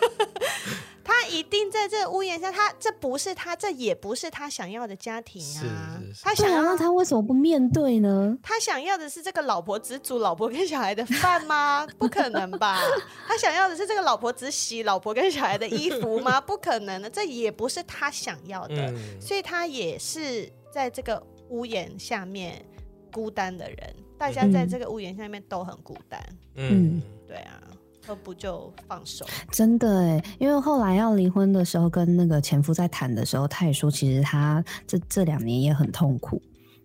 [1.02, 5.46] 他一定在这个屋檐下，他这不是他，这也不是他想要的家庭啊。
[5.46, 8.36] 是是是对啊，他想要那他为什么不面对呢？
[8.42, 11.86] 他想要的是这个老婆只煮老婆跟小孩的饭吗？
[11.98, 12.80] 不可能吧？
[13.26, 16.40] 他想要的是这个老婆只洗老婆跟小孩的衣服吗？
[16.40, 18.74] 不可能的，这也不是他想要的。
[18.76, 22.64] 嗯，所以他也是在这个屋檐下面
[23.12, 23.96] 孤单的人。
[24.20, 26.22] 大家在这个屋檐下面都很孤单，
[26.56, 27.58] 嗯，对啊，
[28.06, 29.24] 何不就放手？
[29.50, 36.40] 真的哎，因为后来要离婚的时候，跟那个前夫在谈的时候，他也说，其实他这这两年也很痛苦，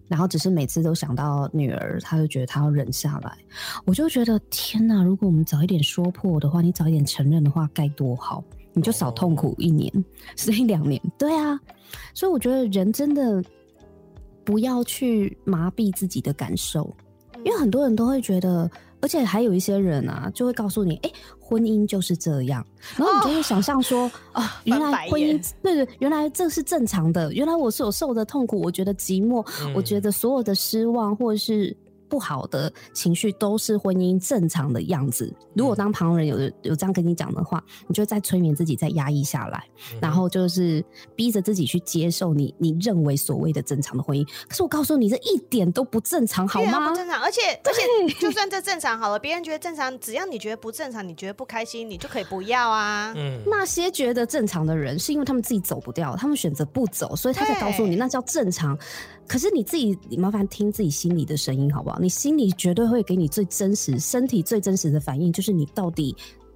[0.07, 3.38] 然后只是每次都想到女儿，他就觉得他要忍下来。
[3.86, 9.91] 我就觉得天哪，如果我们早一点说破的话，你早一点承认的话，该多好，你就少痛苦一年，
[10.38, 11.01] 所以两年。
[11.17, 11.59] 对啊，
[12.13, 13.43] 所以我觉得人真的
[14.45, 16.95] 不要去麻痹自己的感受。
[17.45, 18.69] 因为很多人都会觉得，
[19.01, 22.65] 而且还有一些人啊，就会告诉你，哎、婚姻就是这样，
[22.97, 31.75] 然后你就会想象说，啊，原来婚姻，对对，原来这是正常的，原来我所受的痛苦，我觉得寂寞，我觉得所有的失望或者是
[32.10, 35.34] 不好的情绪，都是婚姻正常的样子。
[35.53, 40.84] 如果当旁人有有这样跟你讲的话，你就再催眠自己，再压抑下来，嗯然后就是
[41.16, 44.26] 逼着自己去接受你你认为所谓的正常的婚姻。
[44.47, 46.95] 可是我告诉你，这一点都不正常，好吗不？
[46.95, 53.14] 正常，而且而且，就算这正常好了，别人觉得正常，只要你觉得不正常，你觉得不开心，你就可以不要啊。
[53.16, 58.78] 嗯，那些觉得正常的人，是因为他们自己走不掉，他们选择不走，所以他才告诉你那叫正常。
[59.28, 61.94] 可是你自己，你麻烦听自己心里的声音好不好？
[62.01, 66.15] 你心里绝对会给你最真实、身体最真实的反应，就是你到底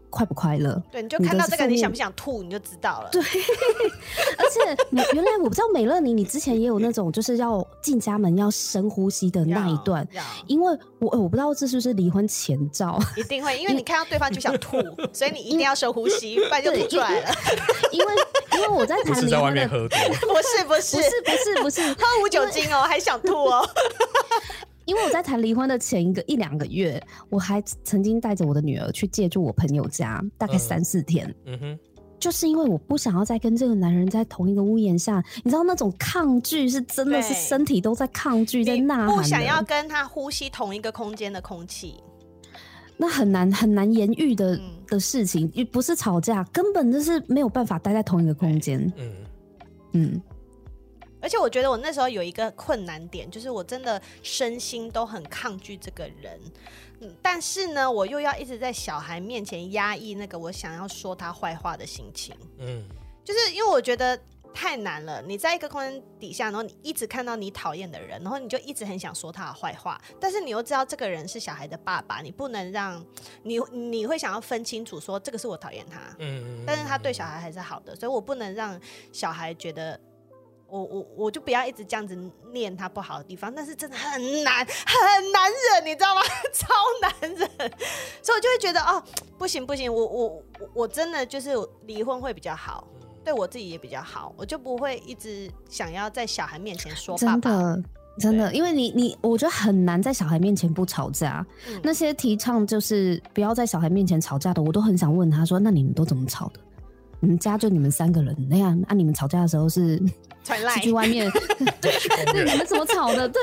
[0.10, 0.82] 快不快乐。
[0.92, 3.10] 对，你就看到这个，你想不想吐，你就知道了。
[3.12, 3.22] 对，
[4.38, 14.78] 而且你原来我不知道美乐你，你之前也有那种就是要进家门要深呼吸的那一段，要因为我我不知道这是不是离婚前兆，一定会，因为你看到对方就想吐，
[15.14, 17.32] 所以你一定要深呼吸，不然就吐出来了。
[17.92, 18.14] 因为
[18.54, 23.68] 因为我在谈离婚的，面喝多，不是不是不是不是不是， 喝无酒精哦，还想吐哦。
[24.90, 30.60] 因为我在谈离婚的前一个一两个月，我还曾经带着我的女儿去借住我朋友家，大概嗯。
[30.60, 31.32] 三四天。
[31.46, 31.80] 嗯哼，
[32.20, 41.94] 就是因为我不想要再跟这个男人在同一个屋檐下，你知道那种抗拒是真的是身体都在抗拒，在你呐喊，不想要跟他呼吸同一个空间的空气，
[42.98, 44.62] 那很难很难言喻的、嗯。
[44.88, 48.92] 的事情，也不是吵架，根本就是没有办法待在同一个空间。
[48.98, 49.14] 嗯。
[49.94, 50.22] 嗯，
[51.22, 56.40] 而且我觉得我那时候有一个困难点，就是我真的身心都很抗拒这个人，
[57.02, 62.84] 嗯，但是呢，我又要一直在小孩面前压抑那个我想要说他坏话的心情，嗯
[63.26, 64.18] 就是因为我觉得
[64.54, 65.22] 太难了。
[65.22, 73.06] 你在一个空间底下，然后你一直看到你讨厌的人，然后你就一直很想说他的坏话，但是你又知道这个人是小孩的爸爸，你不能让
[73.44, 78.80] 你你会想要分清楚说这个是我讨厌他，嗯，但是他对小孩还是好的，所以我不能让
[79.12, 80.00] 小孩觉得。
[80.70, 82.16] 我我我就不要一直这样子
[82.52, 86.22] 念他不好的地方，但是真的很难很难忍，你知道吗？
[86.54, 86.68] 超
[87.02, 87.50] 难忍，
[88.22, 89.04] 所以我就会觉得哦，
[89.38, 90.44] 不行不行，我我我
[90.74, 91.52] 我真的就是
[91.86, 92.88] 离婚会比较好，
[93.24, 97.42] 对我自己也比较好，我就不会一直想要在小孩面前说爸爸。
[97.42, 97.84] 真的。
[98.20, 101.46] 真的，因为你你，我觉得很难在小孩面前不吵架。
[101.70, 106.60] 嗯那些提倡就是不要在小孩面前吵架的，我都很想问他说：“那你们都怎么吵的？
[107.20, 110.02] 你们家就你们三个人那样，那、你们吵架的时候是
[110.44, 111.30] 传来是去外面？
[111.82, 111.92] 对
[112.34, 113.28] 对，你们怎么吵的？
[113.30, 113.42] 对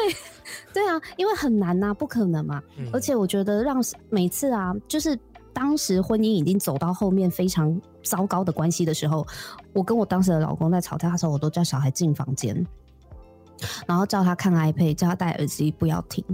[0.72, 2.62] 对啊，因为很难呐、不可能嘛。
[2.79, 5.18] 嗯而且我觉得让每次啊，就是
[5.53, 9.27] 当时婚姻已经走到后面非常糟糕的关系的时候，
[9.72, 12.66] 我跟我当时的老公在吵架的时候，我都叫小孩进房间，
[13.87, 16.24] 然后叫他看 iPad，叫他戴耳机不要听。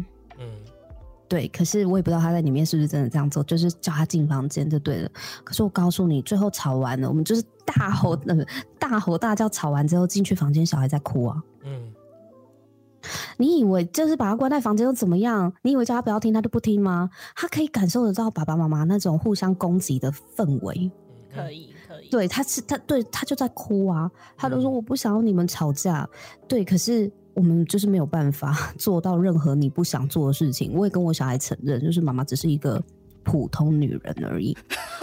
[1.33, 5.11] 嗯对，可是我也不知道他在里面是不是真的这样做，就是叫他进房间就对了。
[5.43, 8.37] 可是我告诉你，最后吵完了，我们就是大吼呃
[8.79, 11.43] 大吼大叫，吵完之后进去房间，小孩在哭啊。
[11.65, 11.93] 嗯
[13.37, 15.53] 你以为就是把他关在房间又怎么样？
[15.63, 17.11] 你以为叫他不要听，他就不听吗？
[17.35, 20.91] 他可以感受得到爸爸妈妈那种互相攻击的氛围。
[21.35, 26.09] 可以可以，对，他是他对他就在哭啊，他都说嗯我不想要你们吵架。
[26.47, 30.73] 对，可是我们就是没有办法 做到任何你不想做的事情。
[30.75, 32.83] 我也跟我小孩承认，就是妈妈只是一个
[33.23, 34.57] 普通女人而已。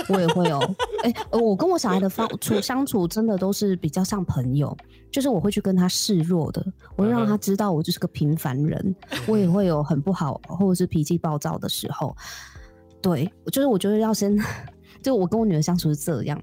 [0.10, 0.60] 我也会有，
[1.04, 4.76] 哎、我跟我小孩的方处相处真的都是比较像朋友，
[5.12, 6.66] 就是我会去跟他示弱的，
[6.96, 8.96] 我会让他知道我就是个平凡人，
[9.28, 12.16] 我也会有很不好或者是脾气暴躁的时候。
[13.02, 14.38] 对，就是我觉得要先，
[15.02, 16.42] 就我跟我女儿相处是这样。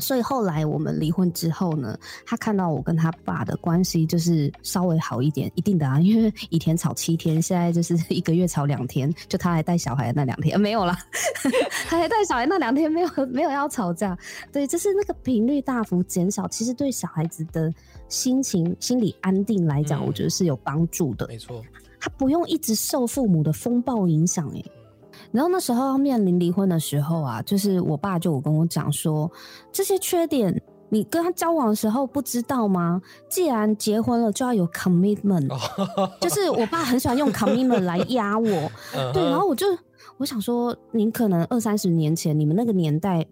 [0.00, 10.98] 所以后来我们离婚之后呢，他看到我跟他爸的关系就是稍微好一点，一定的啊，因为以前吵七天，现在就是 一个月吵两天，就他还带小孩那两天、呃没有啦，
[11.88, 14.16] 他还带小孩那两天没有没有要吵架，
[14.50, 17.72] 对，就是那个频率大幅减少，其实对小孩子的
[18.08, 21.26] 心情、心理安定来讲，嗯我觉得是有帮助的。
[21.28, 21.62] 没错，
[22.00, 24.62] 他不用一直受父母的风暴影响，哎。
[25.32, 29.30] 然后那时候要面临离婚的时候啊，就是我爸就有跟我讲说，
[29.70, 33.00] 这些缺点你跟他交往的时候不知道吗？
[33.28, 35.48] 既然结婚了，就要有 commitment，
[36.20, 38.70] 就是我爸很喜欢用 commitment 来压我。
[38.94, 39.66] 嗯对，然后我就
[40.16, 43.24] 我想说，您可能二三十年前你们那个年代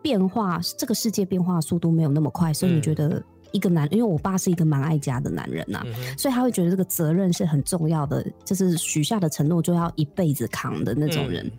[0.00, 3.22] 变化，这个世界变化速度没有那么快，所以你嗯觉得
[3.52, 11.46] 一个男，因为我爸是一个蛮爱家的男人呐、啊嗯所以他会觉得这个责任是很重要的，就是许下的承诺就要一辈子扛的那种人。
[11.46, 11.52] 嗯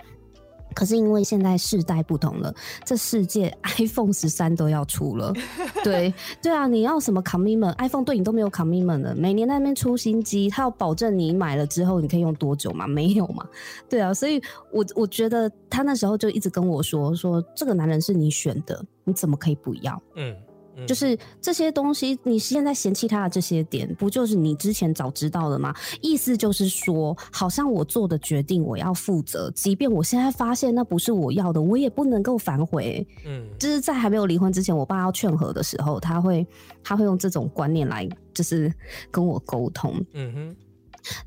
[0.75, 2.51] 可是因为现在世代不同了，
[2.83, 5.31] 这世界 iPhone 十三都要出了，
[5.85, 12.87] 对对啊，你要什么 commitment？iPhone 对你都没有 commitment 了，每年在那边出新机，它要保证你买了之后你可以用多久嘛？
[12.89, 13.45] 没有嘛，
[13.87, 14.41] 对啊，所以
[14.71, 20.01] 我我觉得他那时候就一直跟我说说这个男人是你选的，你怎么可以不要？
[20.15, 20.35] 嗯
[20.75, 25.73] 嗯就是这些东西，你现在嫌弃他的这些点，不就是你之前早知道的吗？
[26.01, 33.05] 意思就是说，好像我做的决定我要负责，即便我现在发现那不是我要的，我也不能够反悔。
[33.25, 36.45] 嗯就是在还没有离婚之前，我爸要劝和的时候，他会
[36.83, 38.73] 他会用这种观念来，就是
[39.11, 39.93] 跟我沟通。
[40.13, 40.55] 嗯哼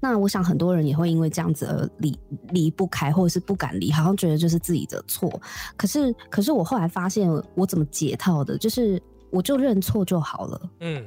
[0.00, 2.18] 那我想很多人也会因为这样子而离
[2.48, 5.30] 离不开，或者是不敢离，好像觉得就是自己的错。
[5.76, 10.60] 可是，可是我后来发现，我怎么解套的，就是我就认错就好了。
[10.80, 11.04] 嗯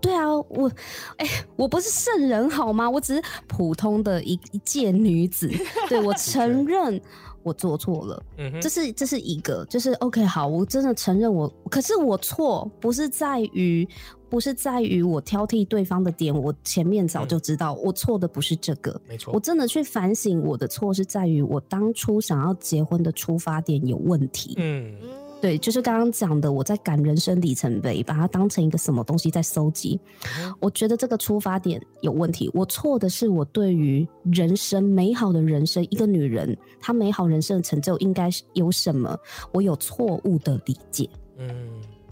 [0.00, 0.70] 对啊，我，
[1.16, 1.26] 哎、
[1.56, 2.90] 我不是圣人好吗？
[2.90, 5.50] 我只是普通的一一介女子。
[5.88, 7.00] 对我承认
[7.42, 13.88] 我做错了，嗯哼，这是这是一个，就是 OK 好，我真的承认我，可是我错不是在于，
[14.28, 24.52] 不是在于我挑剔对方的点，我前面早就知道、我错的不是这个，没错我，真的去反省我的错是在于我当初想要结婚的出发点有问题。
[24.58, 25.08] 嗯嗯，
[25.44, 30.00] 对，就是刚刚讲的，我在赶人生里程碑，把它当成一个什么东西在收集。
[30.38, 32.50] 嗯我觉得这个出发点有问题。
[32.54, 39.14] 我错的是我对于人生美好的人生，一个女人她美好人生的成就应该是有什么，
[39.52, 41.68] 我有错误的理解，嗯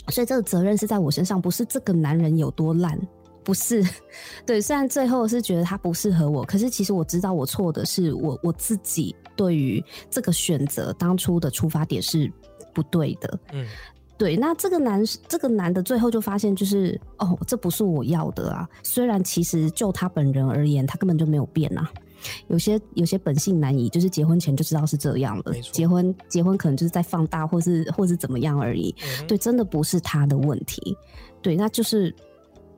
[0.09, 3.01] 所以这个责任是在我身上，不是这个男人有多烂。
[3.45, 3.83] 不是，
[4.45, 12.31] 对，虽然最后是觉得他不适合我，可是其实我知道我错的是我我自己对于这个选择当初的出发点是
[12.73, 13.39] 不对的。
[13.53, 13.67] 嗯
[14.19, 18.69] 对，那这个男这个男的最后就发现，就是哦，这不是我要的啊。
[18.85, 21.91] 虽然其实就他本人而言，他根本就没有变啊。
[22.47, 28.95] 有些有些本性难移，就是结婚前就知道是这样了没，错结婚结婚可能就是在放大，或是或是怎么样而已。
[29.03, 30.97] 嗯对，真的不是他的问题。
[31.41, 32.15] 对，那就是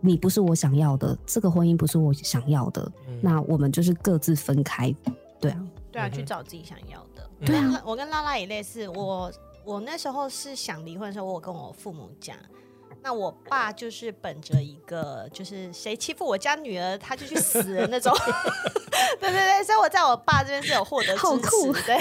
[0.00, 4.94] 你不是我想要的，这个婚姻不是我想要的，嗯那我们就是各自分开。
[5.38, 7.28] 对啊，对啊，去找自己想要的。
[7.44, 9.30] 对啊我跟拉拉也类似，我
[9.64, 12.36] 我那时候是想离婚的时候，我跟我父母讲。
[13.04, 18.10] 那我爸就是本着一个，就是谁欺负我家女儿，他就去死的那种。
[19.20, 21.82] 对对对，所以我在我爸这边是有获得支好酷持。
[21.82, 21.96] 对，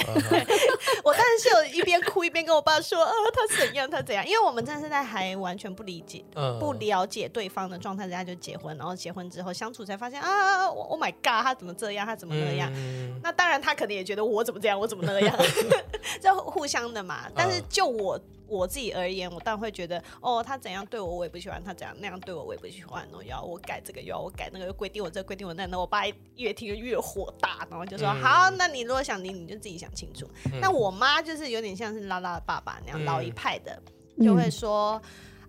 [1.04, 12.72] 我当然是有一边哭一边跟我爸说，呃，他怎样，他怎样，因为我们真的是在还完全不理解、嗯不了解对方的状态之下就结婚，然后结婚之后相处才发现啊，Oh my god，他怎么这样，他怎么那样。
[12.74, 15.36] 嗯那当然，他可能也觉得我怎么这样，我怎么那样，
[16.20, 17.24] 这互相的嘛。
[17.34, 23.02] 但是就我我自己而言，我当然会觉得，哦，他怎样对我，我也不喜欢；他怎样那样对我，我也不喜欢。
[23.10, 26.02] 然后要我改这个，又要我改那个，又规定我这个规定我那，那我爸
[26.36, 30.28] 越听越火大，然后就说：“嗯好，那你如果想离，你就自己想清楚。
[30.52, 33.82] 嗯那我妈就是有点像是拉拉的爸爸那样、嗯老一派的，
[34.22, 35.00] 就会说。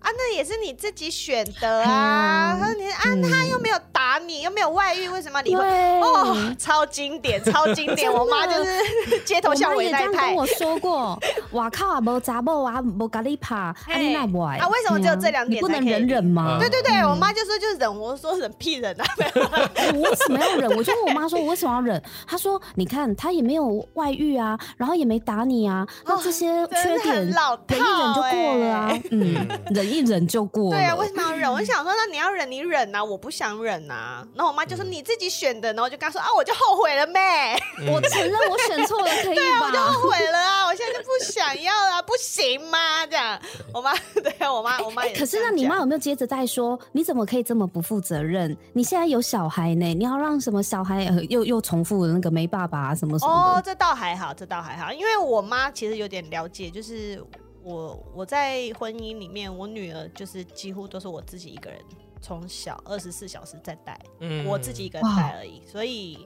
[0.06, 2.52] 啊，那也是你自己选的啊！
[2.54, 6.00] 嗯他说你啊，他又没有打你，又没有外遇，为什么要离婚？
[6.00, 8.06] 哦，超经典，超经典！
[8.14, 10.36] 我妈就是街头巷尾那一派跟。
[10.36, 11.20] 我说过，
[11.52, 16.56] 哇靠啊，无查某啊，无咖喱拍，啊你那不爱啊为什么只有这两点你不能忍忍吗？
[16.60, 19.04] 对对对，我妈就说就忍，我说忍屁忍啊！
[19.92, 20.70] 我为什么要忍？
[20.76, 22.00] 我就问我妈说，我为什么要忍？
[22.28, 30.76] 她说，你看他也没有外遇啊，然后也没打你啊，那这些缺点很老忍一忍就过了啊欸，嗯，忍一忍就过了。
[30.76, 31.50] 对啊，为什么要忍？
[31.52, 34.26] 我就想说，那你要忍，你忍啊，我不想忍啊。
[34.34, 37.56] 然后我妈就说你自己选的，然后我就跟她说啊，我就后悔了妹，
[37.92, 39.92] 我承认我选错了，可以我就吧？
[39.92, 43.06] 后悔了啊，我现在就不想要了， 不行吗？
[43.06, 43.40] 这样，
[43.72, 43.92] 我妈
[44.22, 46.78] 对啊，我妈我妈也可是那你妈有没有接着再说？
[46.92, 48.56] 你怎么可以这么不负责任？
[48.72, 53.62] 你现在有小孩呢，你要让什么小孩呃又又重复了那个没爸爸啊什么什么哦，的？
[53.62, 57.22] 这倒还好，这倒还好，因为我妈其实有点了解，就是
[57.66, 61.80] 我我在婚姻里面，我女儿就是几乎都是我自己一个人，
[62.22, 66.24] 从小二十四小时在带，嗯我自己一个人带而已，所以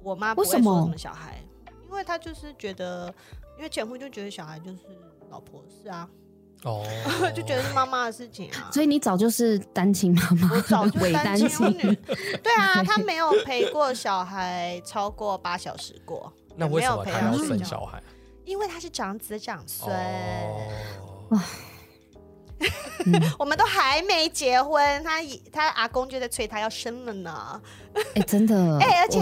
[0.00, 1.42] 我妈不会为什么说什么小孩，
[1.88, 3.12] 因为她就是觉得，
[3.56, 4.78] 因为前夫就觉得小孩就是
[5.28, 6.08] 老婆的事啊，
[6.62, 6.86] 哦
[7.34, 8.70] 就觉得是妈妈的事情啊。
[8.72, 11.68] 所以你早就是单亲妈妈，我早 就是单亲。
[11.78, 11.96] 女，
[12.44, 18.00] 对啊，她没有陪过小孩超过八小时过，那为什么也他要没有陪她睡觉生小孩？
[18.50, 19.88] 因为他是长子长孙。
[21.28, 21.40] 哦，
[23.38, 27.62] 我们都还没结婚，他已他阿公就在催他要生了呢。
[28.16, 29.20] 哎、真的， 哎、而且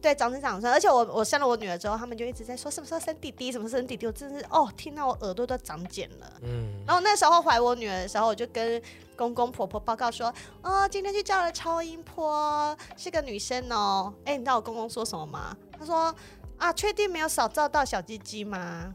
[0.00, 6.32] 对，长子长孙，而且我我生了我女儿之后，他们就一直在说什么时候生弟弟，什么时候生弟弟，我真是哦，听到我耳朵都长茧了。
[6.42, 8.82] 嗯，然后那时候怀我女儿的时候，我就跟
[9.14, 14.12] 公公婆婆报告说，哦，今天去照了超音波，是个女生哦。
[14.24, 15.54] 哎，你知道我公公说什么吗？
[15.78, 16.12] 他说
[16.60, 18.94] 啊，确定没有少照到小鸡鸡吗？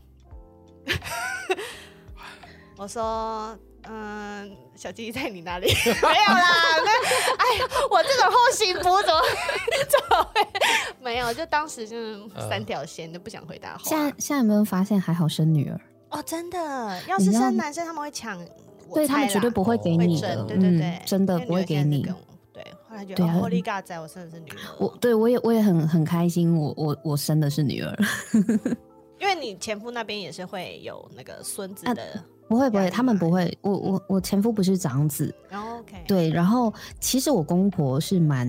[2.77, 3.57] 我说，
[3.89, 6.51] 嗯，小鸡鸡在你那里 没有啦。
[6.83, 6.91] 那
[7.37, 7.45] 哎，
[7.89, 9.21] 我这种后行补怎么
[9.89, 10.47] 怎么会
[11.01, 11.33] 没有？
[11.33, 13.83] 就当时就是三条线，都不想回答话。
[13.85, 15.79] 现在现在有没有发现还好生女儿？
[16.11, 18.39] 哦，真的，要是生男生他们会抢，
[18.89, 22.05] 我对他们绝对不会给你的，争，对对对嗯，，真的不会给你
[22.95, 27.93] 后来觉得对啊哦，Holy God 在我生的是女儿，我对我也我也很很开心，我我我生的是女儿，
[29.19, 38.47] 因为你前夫那边也是会有那个孙子啊的，不会不会，他们不会，我我我前夫不是长子，OK，，对，然后其实我公婆是蛮，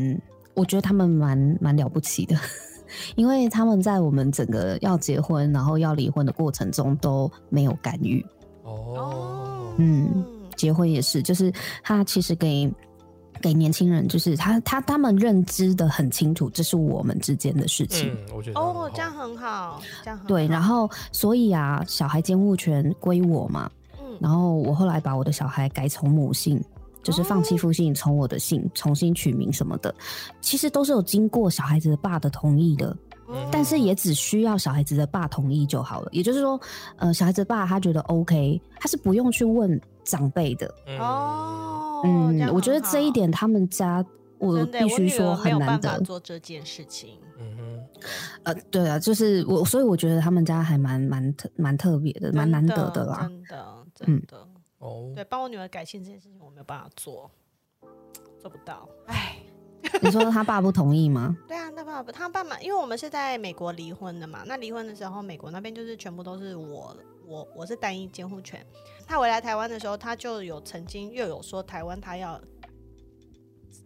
[0.54, 2.36] 我觉得他们蛮蛮了不起的，
[3.16, 8.24] 因为他们在我们整个要结婚然后要离婚的过程中都没有干预，
[8.62, 10.24] 哦，嗯
[10.56, 12.72] 结婚也是，就是他其实给
[13.40, 18.12] 给年轻人，就是他他他们认知的很清楚，这是我们之间的事情。
[18.12, 23.70] 嗯，我觉得哦，这样很好，这样很对，然后所以啊，小孩监护权归我嘛，
[24.00, 26.62] 嗯，然后我后来把我的小孩改从母姓，
[27.02, 29.94] 就是放弃父姓，从我的姓重新取名什么的，
[30.40, 32.96] 其实都是有经过小孩子的爸的同意的，
[33.28, 33.48] 嗯。
[33.50, 36.08] 但是也只需要小孩子的爸同意就好了。
[36.12, 36.60] 也就是说，
[36.96, 40.72] 呃，小孩子的爸他觉得 OK，他是不用去问长辈的。
[40.86, 40.98] 嗯。
[40.98, 41.75] 哦，
[42.06, 44.04] 嗯，我觉得很这一好点他们家
[44.38, 46.00] 我必须说很难得。
[46.00, 47.84] 做这件事情，嗯哼，
[48.44, 53.22] 呃，对啊，就是我，所以我觉得他们家还蛮蛮特蛮特别的，蛮难得的啦。
[53.22, 54.48] 真的真嗯的。
[54.78, 57.30] 哦，对，帮我女儿改姓这件事情我没有办法做，
[58.38, 58.86] 做不到。
[59.06, 59.36] 哎，
[60.02, 61.36] 你说他爸不同意吗？
[61.46, 66.96] 对啊，他爸爸他爸妈，因为我们是在美国离婚的嘛，那离婚的时候，美国那边就是全部都是我
[67.26, 68.64] 我我是单一监护权。
[69.06, 72.40] 他回来台湾的时候，他就有曾经又有说台湾他要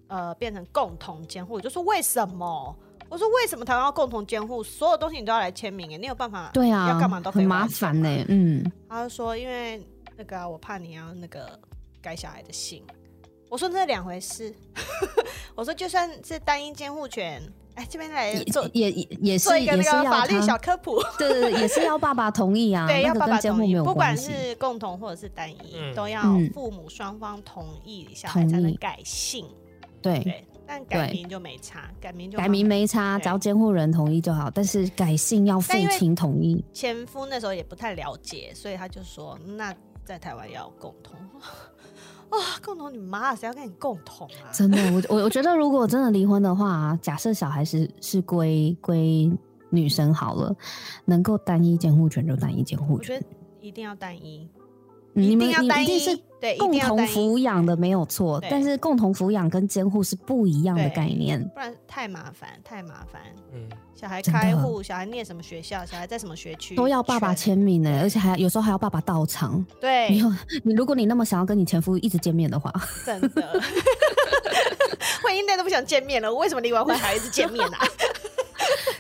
[0.09, 2.77] 呃变成共同监护，我就说为什么？
[3.09, 4.63] 我说为什么台湾要共同监护？
[4.63, 6.51] 所有东西你都要来签名哎，你有办法？
[6.53, 9.85] 对啊，要干嘛都很麻烦呢、嘛嗯，他就说因为
[10.17, 11.59] 那个啊、我怕你要那个
[12.01, 12.83] 改小孩的姓。
[13.51, 14.55] 我说那是两回事。
[15.55, 17.43] 我说就算是单一监护权，
[17.75, 21.03] 哎，这边来做也也也是做一个那也是要个法律小科普。
[21.19, 24.17] 对对对，也是要爸爸同意啊， 对，要爸爸同意，跟监护没有不管。
[24.17, 29.45] 是共同或者是单一，嗯都要嗯父母双方同意，小孩才能同意改姓。
[30.01, 34.49] 对，对，但改名就没差，改名就改名没差，只要监护人同意就好。
[34.49, 36.65] 但是改姓要父亲同意。
[36.73, 39.75] 前夫那时候也不太了解，所以他就说，那
[40.05, 41.15] 在台湾要共同。
[42.31, 44.49] 啊、共同你妈谁要跟你共同啊？
[44.53, 49.31] 真的，我我我觉得，如果真的离婚的话，假设小孩是是归归
[49.69, 50.55] 女生好了，
[51.05, 53.27] 能够单一监护权就单一监护权我觉得。
[53.61, 54.49] 一定要单一，
[55.15, 61.43] 一定要单一一定是，对，共同抚养的没有错，但是共同抚养跟监护是不一样的概念。
[61.55, 63.21] 不然太麻烦，太麻烦。
[63.53, 69.59] 嗯，小孩开户，小孩念什么学校，小孩在什么学区，都要爸爸全签名呢，而且还有时候还要爸爸到场。
[69.59, 70.33] 你对，有
[70.65, 72.73] 你，如果你那么想要跟你前夫一直见面的话，
[73.05, 73.61] 真的。
[75.23, 77.87] 婚姻内都不想见面了，为什么离完婚还一直见面啊？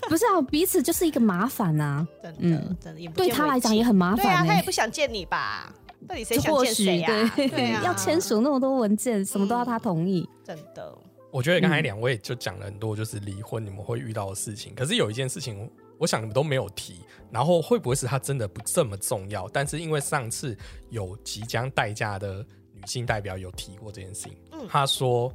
[0.08, 2.06] 不是啊，彼此就是一个麻烦啊。
[2.22, 5.72] 真的，嗯真的，也不对他来讲也很麻对啊，他也不想见你吧？
[6.10, 7.32] 到底谁想或许见谁啊？
[7.36, 10.28] 对对啊， 要签署那么多文件，什么都要他嗯同意。
[10.42, 10.92] 真的，
[11.30, 14.74] 我觉得刚才嗯两位就讲了很多，就是离婚你们会遇到的事情。
[14.74, 19.48] 可是有一件事情，我想你们都没有提，然后会不会是他真的不这么重要？
[19.50, 20.58] 但是因为上次
[20.88, 22.44] 有即将代嫁的
[22.74, 25.32] 女性代表有提过这件事情，嗯她说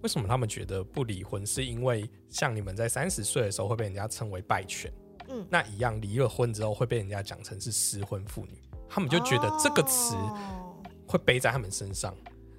[0.00, 4.90] 为什么他们觉得不离婚，是因为像你们在三十岁的时候会被人家称为败犬，
[5.28, 8.58] 嗯那一样离了婚之后会被人家讲成是失婚妇女，
[8.90, 10.36] 他们就觉得这个词哦
[11.06, 12.14] 会背在他们身上。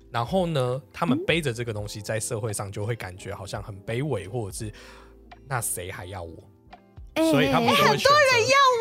[0.09, 4.73] 然后呢，他们背着这个东西在社会上就会感觉好像很卑微，或者是
[5.47, 6.50] 那谁还要我？
[7.15, 8.09] 所以他们就会选择。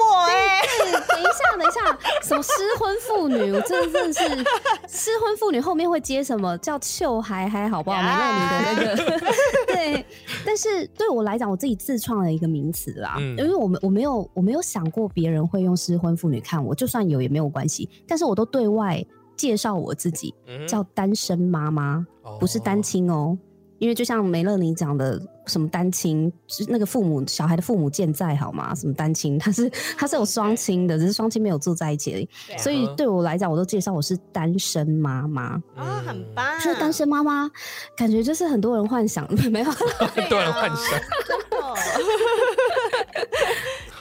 [0.02, 0.60] 我哎、
[1.08, 3.52] 等一下，等一下，什么失婚妇女？
[3.52, 4.44] 我真的真的是
[4.88, 8.00] 失婚妇女后面会接什么叫秀孩孩，好不好？
[8.02, 9.20] 没让你的那个。
[9.72, 10.04] 对，
[10.44, 13.36] 但是对我来讲，我自己自创了一个名词啦，嗯。
[13.38, 19.04] 因为我们我没有我没有想过别人会用失婚妇女看我，就算有也没有关系，但是我都对外
[19.36, 20.66] 介绍我自己嗯。
[20.66, 22.04] 叫单身妈妈，
[22.38, 23.36] 不是单亲哦。
[23.78, 25.18] 因为就像梅乐你讲的，
[25.50, 26.32] 什么单亲，
[26.68, 28.74] 那个父母小孩的父母健在好吗？
[28.74, 32.28] 什么单亲，他是他是有双亲的，只是双亲没有住在一起而已。
[32.54, 35.60] 啊所以对我来讲，我都介绍我是单身妈妈。
[35.76, 37.50] 嗯啊，很棒，就是单身妈妈，
[37.96, 39.76] 感觉就是很多人幻想 没有啊？
[40.14, 40.98] 很多人幻想。
[41.60, 41.76] 哦，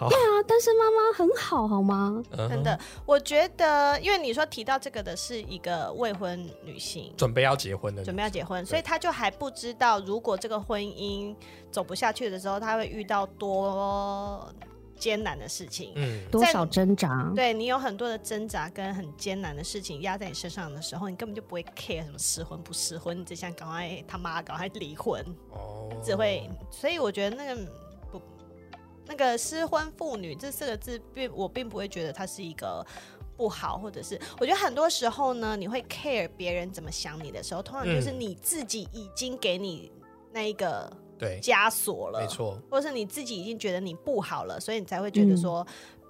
[0.08, 2.24] 好，单身妈妈很好好吗？
[2.32, 7.14] 真真的，我觉得，因为你说提到这个的是一个未婚女性。
[7.18, 11.36] 准备要结婚的，准备要结婚，所以她就还不知道，如果这个婚姻
[11.72, 14.48] 走不下去的时候，她会遇到多
[14.98, 15.92] 艰难的事情。
[15.96, 17.32] 嗯，多少挣扎？
[17.36, 25.22] 对你有很多的挣扎跟很艰难的事情压在你身上的时候，你根本就不会 care 什么失婚不失婚，你只想赶快他妈赶快离婚，
[25.52, 26.50] 哦，只会。
[26.72, 27.89] 所以我觉得那个不，
[29.10, 32.86] 那个失婚妇女这四个字，并我并不会觉得它是一个。
[33.40, 39.90] 不好，或者是我觉得很多时候呢，你会 care 别人怎么想你的时候，通常就是嗯你自己已经给你
[40.34, 45.66] 那一个对，枷锁了，没错，或者是你自己已经觉得你不好了，所以你才会觉得说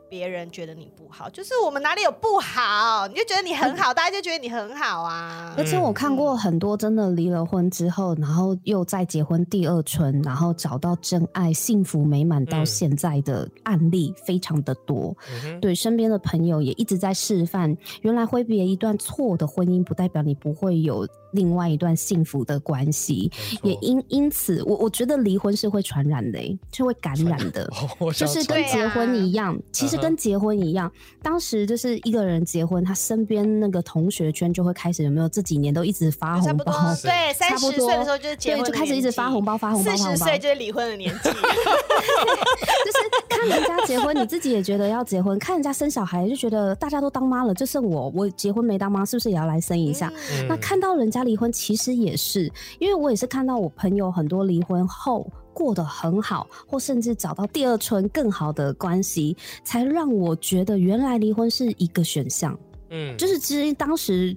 [0.09, 1.29] 别人觉得你不好。
[1.29, 5.53] 就是我们哪里有不好，你就觉得你很好，大家就觉得你很好啊。
[5.57, 15.15] 而且我看过很多真的离了婚之后，然后又再结婚第二春，然后找到真爱、幸福美满到嗯现在的案例非常的多。
[15.45, 23.31] 嗯，对身边的朋友也一直在示范，原来挥别一段错的婚姻，不代表你不会有另外一段幸福的关系。
[23.63, 27.69] 也因因此，我我觉得离婚是会传染的、欸，是会感染的。
[27.99, 30.91] 哦就是跟结婚一样，其实跟结婚一样，
[31.21, 40.11] 当时就是一个人结婚，他身边那个同学圈就会开始有没有这几年都一直发红包，是对，三十差不多岁的时候就是结对，婚，就开始一直发红包，发红包，四发红包。
[40.11, 41.29] 十岁就是离婚的年纪。
[41.29, 42.97] 就是
[43.27, 50.11] 看人家结婚，你自己也觉得要结婚；看人家生小孩，就觉得大家都当妈了，就剩我，我结婚没当妈，是不是也要来生一下？
[50.33, 55.29] 嗯那看到人家离婚，其实也是，因为我也是看到我朋友很多离婚后
[55.59, 59.35] 过得很好，或甚至找到第二春更好的关系，
[59.65, 62.57] 才让我觉得原来离婚是一个选项。
[62.91, 64.33] 嗯，就是其实当时。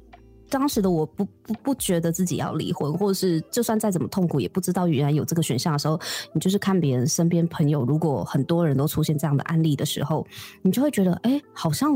[0.53, 5.98] 当时的我不不不觉得自己要离婚，或者是就算再怎么痛苦，也不知道原来有这个选项的时候，
[6.34, 10.26] 你就是看别人身边朋友，如果很多人都出现这样的案例的时候，
[10.61, 11.92] 你就会觉得，哎、好像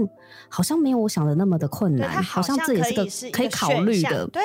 [0.48, 4.26] 好像没有我想的那么的困难，好像这也是个可以考虑的。
[4.28, 4.42] 对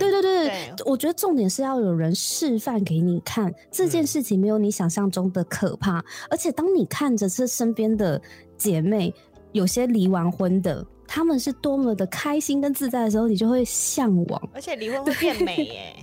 [0.00, 6.04] 对对对对我觉得重点是要有人示范给你看，这件嗯事情没有你想象中的可怕。
[6.28, 8.20] 而且当你看着这身边的
[8.58, 9.14] 姐妹，
[9.52, 10.84] 有些离完婚的，
[11.14, 14.48] 她们是多么的开心跟自在的时候，你就会向往。
[14.54, 15.94] 而且离婚会变美耶。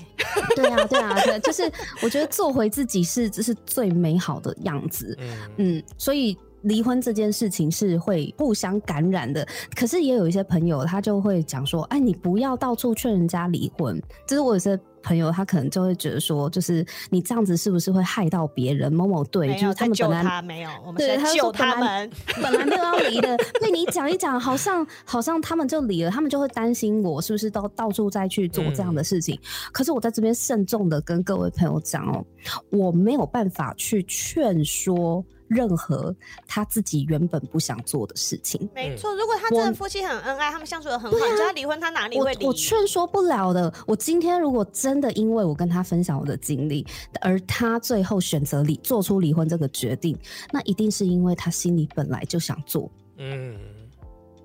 [0.55, 1.63] 对啊，对啊，对，就是
[2.03, 5.17] 我觉得做回自己是这是最美好的样子。
[5.19, 9.47] 嗯嗯，所以离婚这件事情是会互相感染的。
[9.75, 18.91] 可是也有一些朋友，他就会讲说：“哎，你不要到处劝人家离婚。”就是我有些朋友，他可能就会觉得说，就是你这样子是不是会害到别人？
[18.91, 22.09] 某某对，就是他们本来他，没有，我们对他救他们。
[22.41, 29.39] 本来没有要离的， 被你讲一讲，好像好像他们就离了，他们就会担心我是不是到到处再去做这样的事情。
[29.71, 32.25] 可是我在这边慎重的跟各位朋友讲哦，
[32.69, 36.15] 我没有办法去劝说任何
[36.47, 38.69] 他自己原本不想做的事情。
[38.73, 42.45] 没错，如果他真的夫妻很恩爱，他们相处的很好，你叫他离婚，他哪里会离？
[42.45, 43.73] 我劝说不了的。
[43.85, 46.85] 我今天如果真的因为我跟他分享我的经历，
[47.21, 50.17] 而他最后选择离做出离婚这个决定，
[50.51, 52.89] 那一定是因为他心里本来就想做。
[53.17, 53.57] 嗯，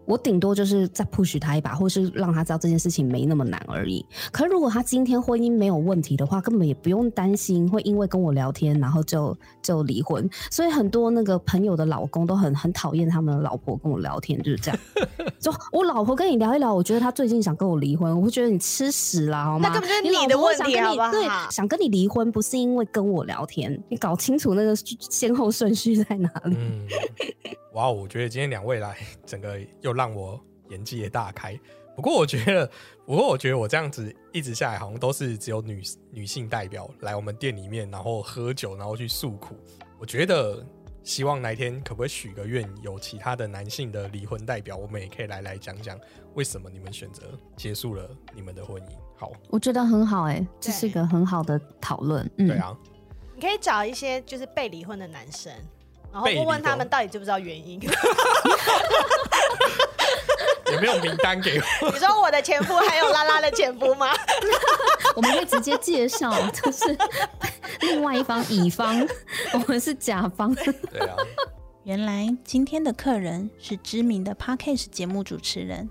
[0.07, 4.05] 我顶多就是再 push 他一把，或是让他知道这件事情没那么难而已。
[4.32, 10.28] 可是如果他今天婚姻没有问题的话，根本也不用担心会因为跟我聊天，然后就就离婚。
[10.50, 14.81] 所以很多那个朋友的老公都很很讨厌他们的老婆跟我聊天，就是这样。
[15.40, 19.68] 就我老婆跟你聊一聊，我觉得她最近想跟我离婚，我会觉得你吃屎啦，好吗？
[19.68, 26.56] 那根本就是你你的老婆问题想跟你好不好对，想跟你离婚不是因为跟我聊天，你搞清楚那个先后顺序在哪里。
[26.59, 26.86] 嗯，
[27.74, 31.58] 哇，我觉得今天两位来，整个又让我眼界也大开。
[31.96, 32.68] 不过我觉得，
[33.06, 35.80] 不过我觉得我这样子一直下来，好像都是只有女
[36.10, 39.56] 女性代表来我们店里面，然后喝酒，然后去诉苦。
[40.00, 40.66] 我觉得，
[41.04, 45.96] 希望哪天可不可以许个愿，有其他的男性的离婚代表，我们也可以来来讲讲
[46.34, 48.88] 为什么你们选择结束了你们的婚姻。
[49.16, 52.28] 好，我觉得很好哎、这是一个很好的讨论。
[52.38, 52.76] 嗯，对啊，
[53.36, 55.52] 你可以找一些就是被离婚的男生，
[56.12, 57.80] 然后问问他们到底知不知道原因。
[60.73, 61.91] 有没有名单给我？
[61.93, 64.09] 你说我的前夫还有拉拉的前夫吗？
[65.15, 66.97] 我们会直接介绍，就是
[67.81, 69.07] 另外一方乙方，
[69.53, 70.55] 我们是甲方。
[70.55, 71.16] 对啊，
[71.85, 75.89] 原来今天的客人是知名的 Podcast 节目主持人，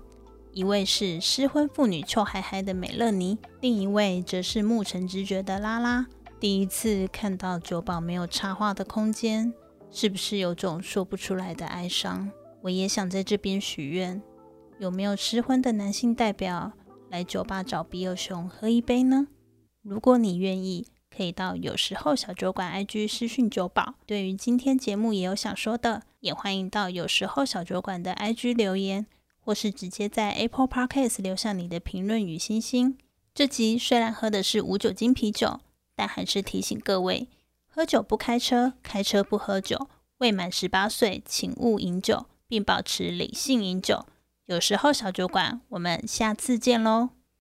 [0.52, 6.06] 一位是失婚妇女臭嗨嗨的美乐妮，另一位则是牧尘直觉的拉拉。
[6.40, 9.54] 第一次看到酒保没有插话的空间，
[9.90, 12.30] 是不是有种说不出来的哀伤？
[12.60, 14.20] 我也想在这边许愿。
[14.78, 16.72] 有没有失婚的男性代表
[17.08, 19.28] 来酒吧找比尔熊喝一杯呢？
[19.82, 23.94] 如果你愿意，可以到有时候小酒馆 IG 私讯酒保。
[24.04, 29.06] 对于今天节目也有想说的，也欢迎到有时候小酒馆的 IG 留言，
[29.38, 32.98] 或是直接在 Apple Podcast 留下你的评论与星星。
[33.32, 35.60] 这集虽然喝的是无酒精啤酒，
[35.94, 37.28] 但还是提醒各位：
[37.68, 39.88] 喝酒不开车，开车不喝酒。
[40.18, 44.06] 未满十八岁，请勿饮酒，并保持理性饮酒。
[44.46, 47.13] 有时候小酒馆，我们下次见喽。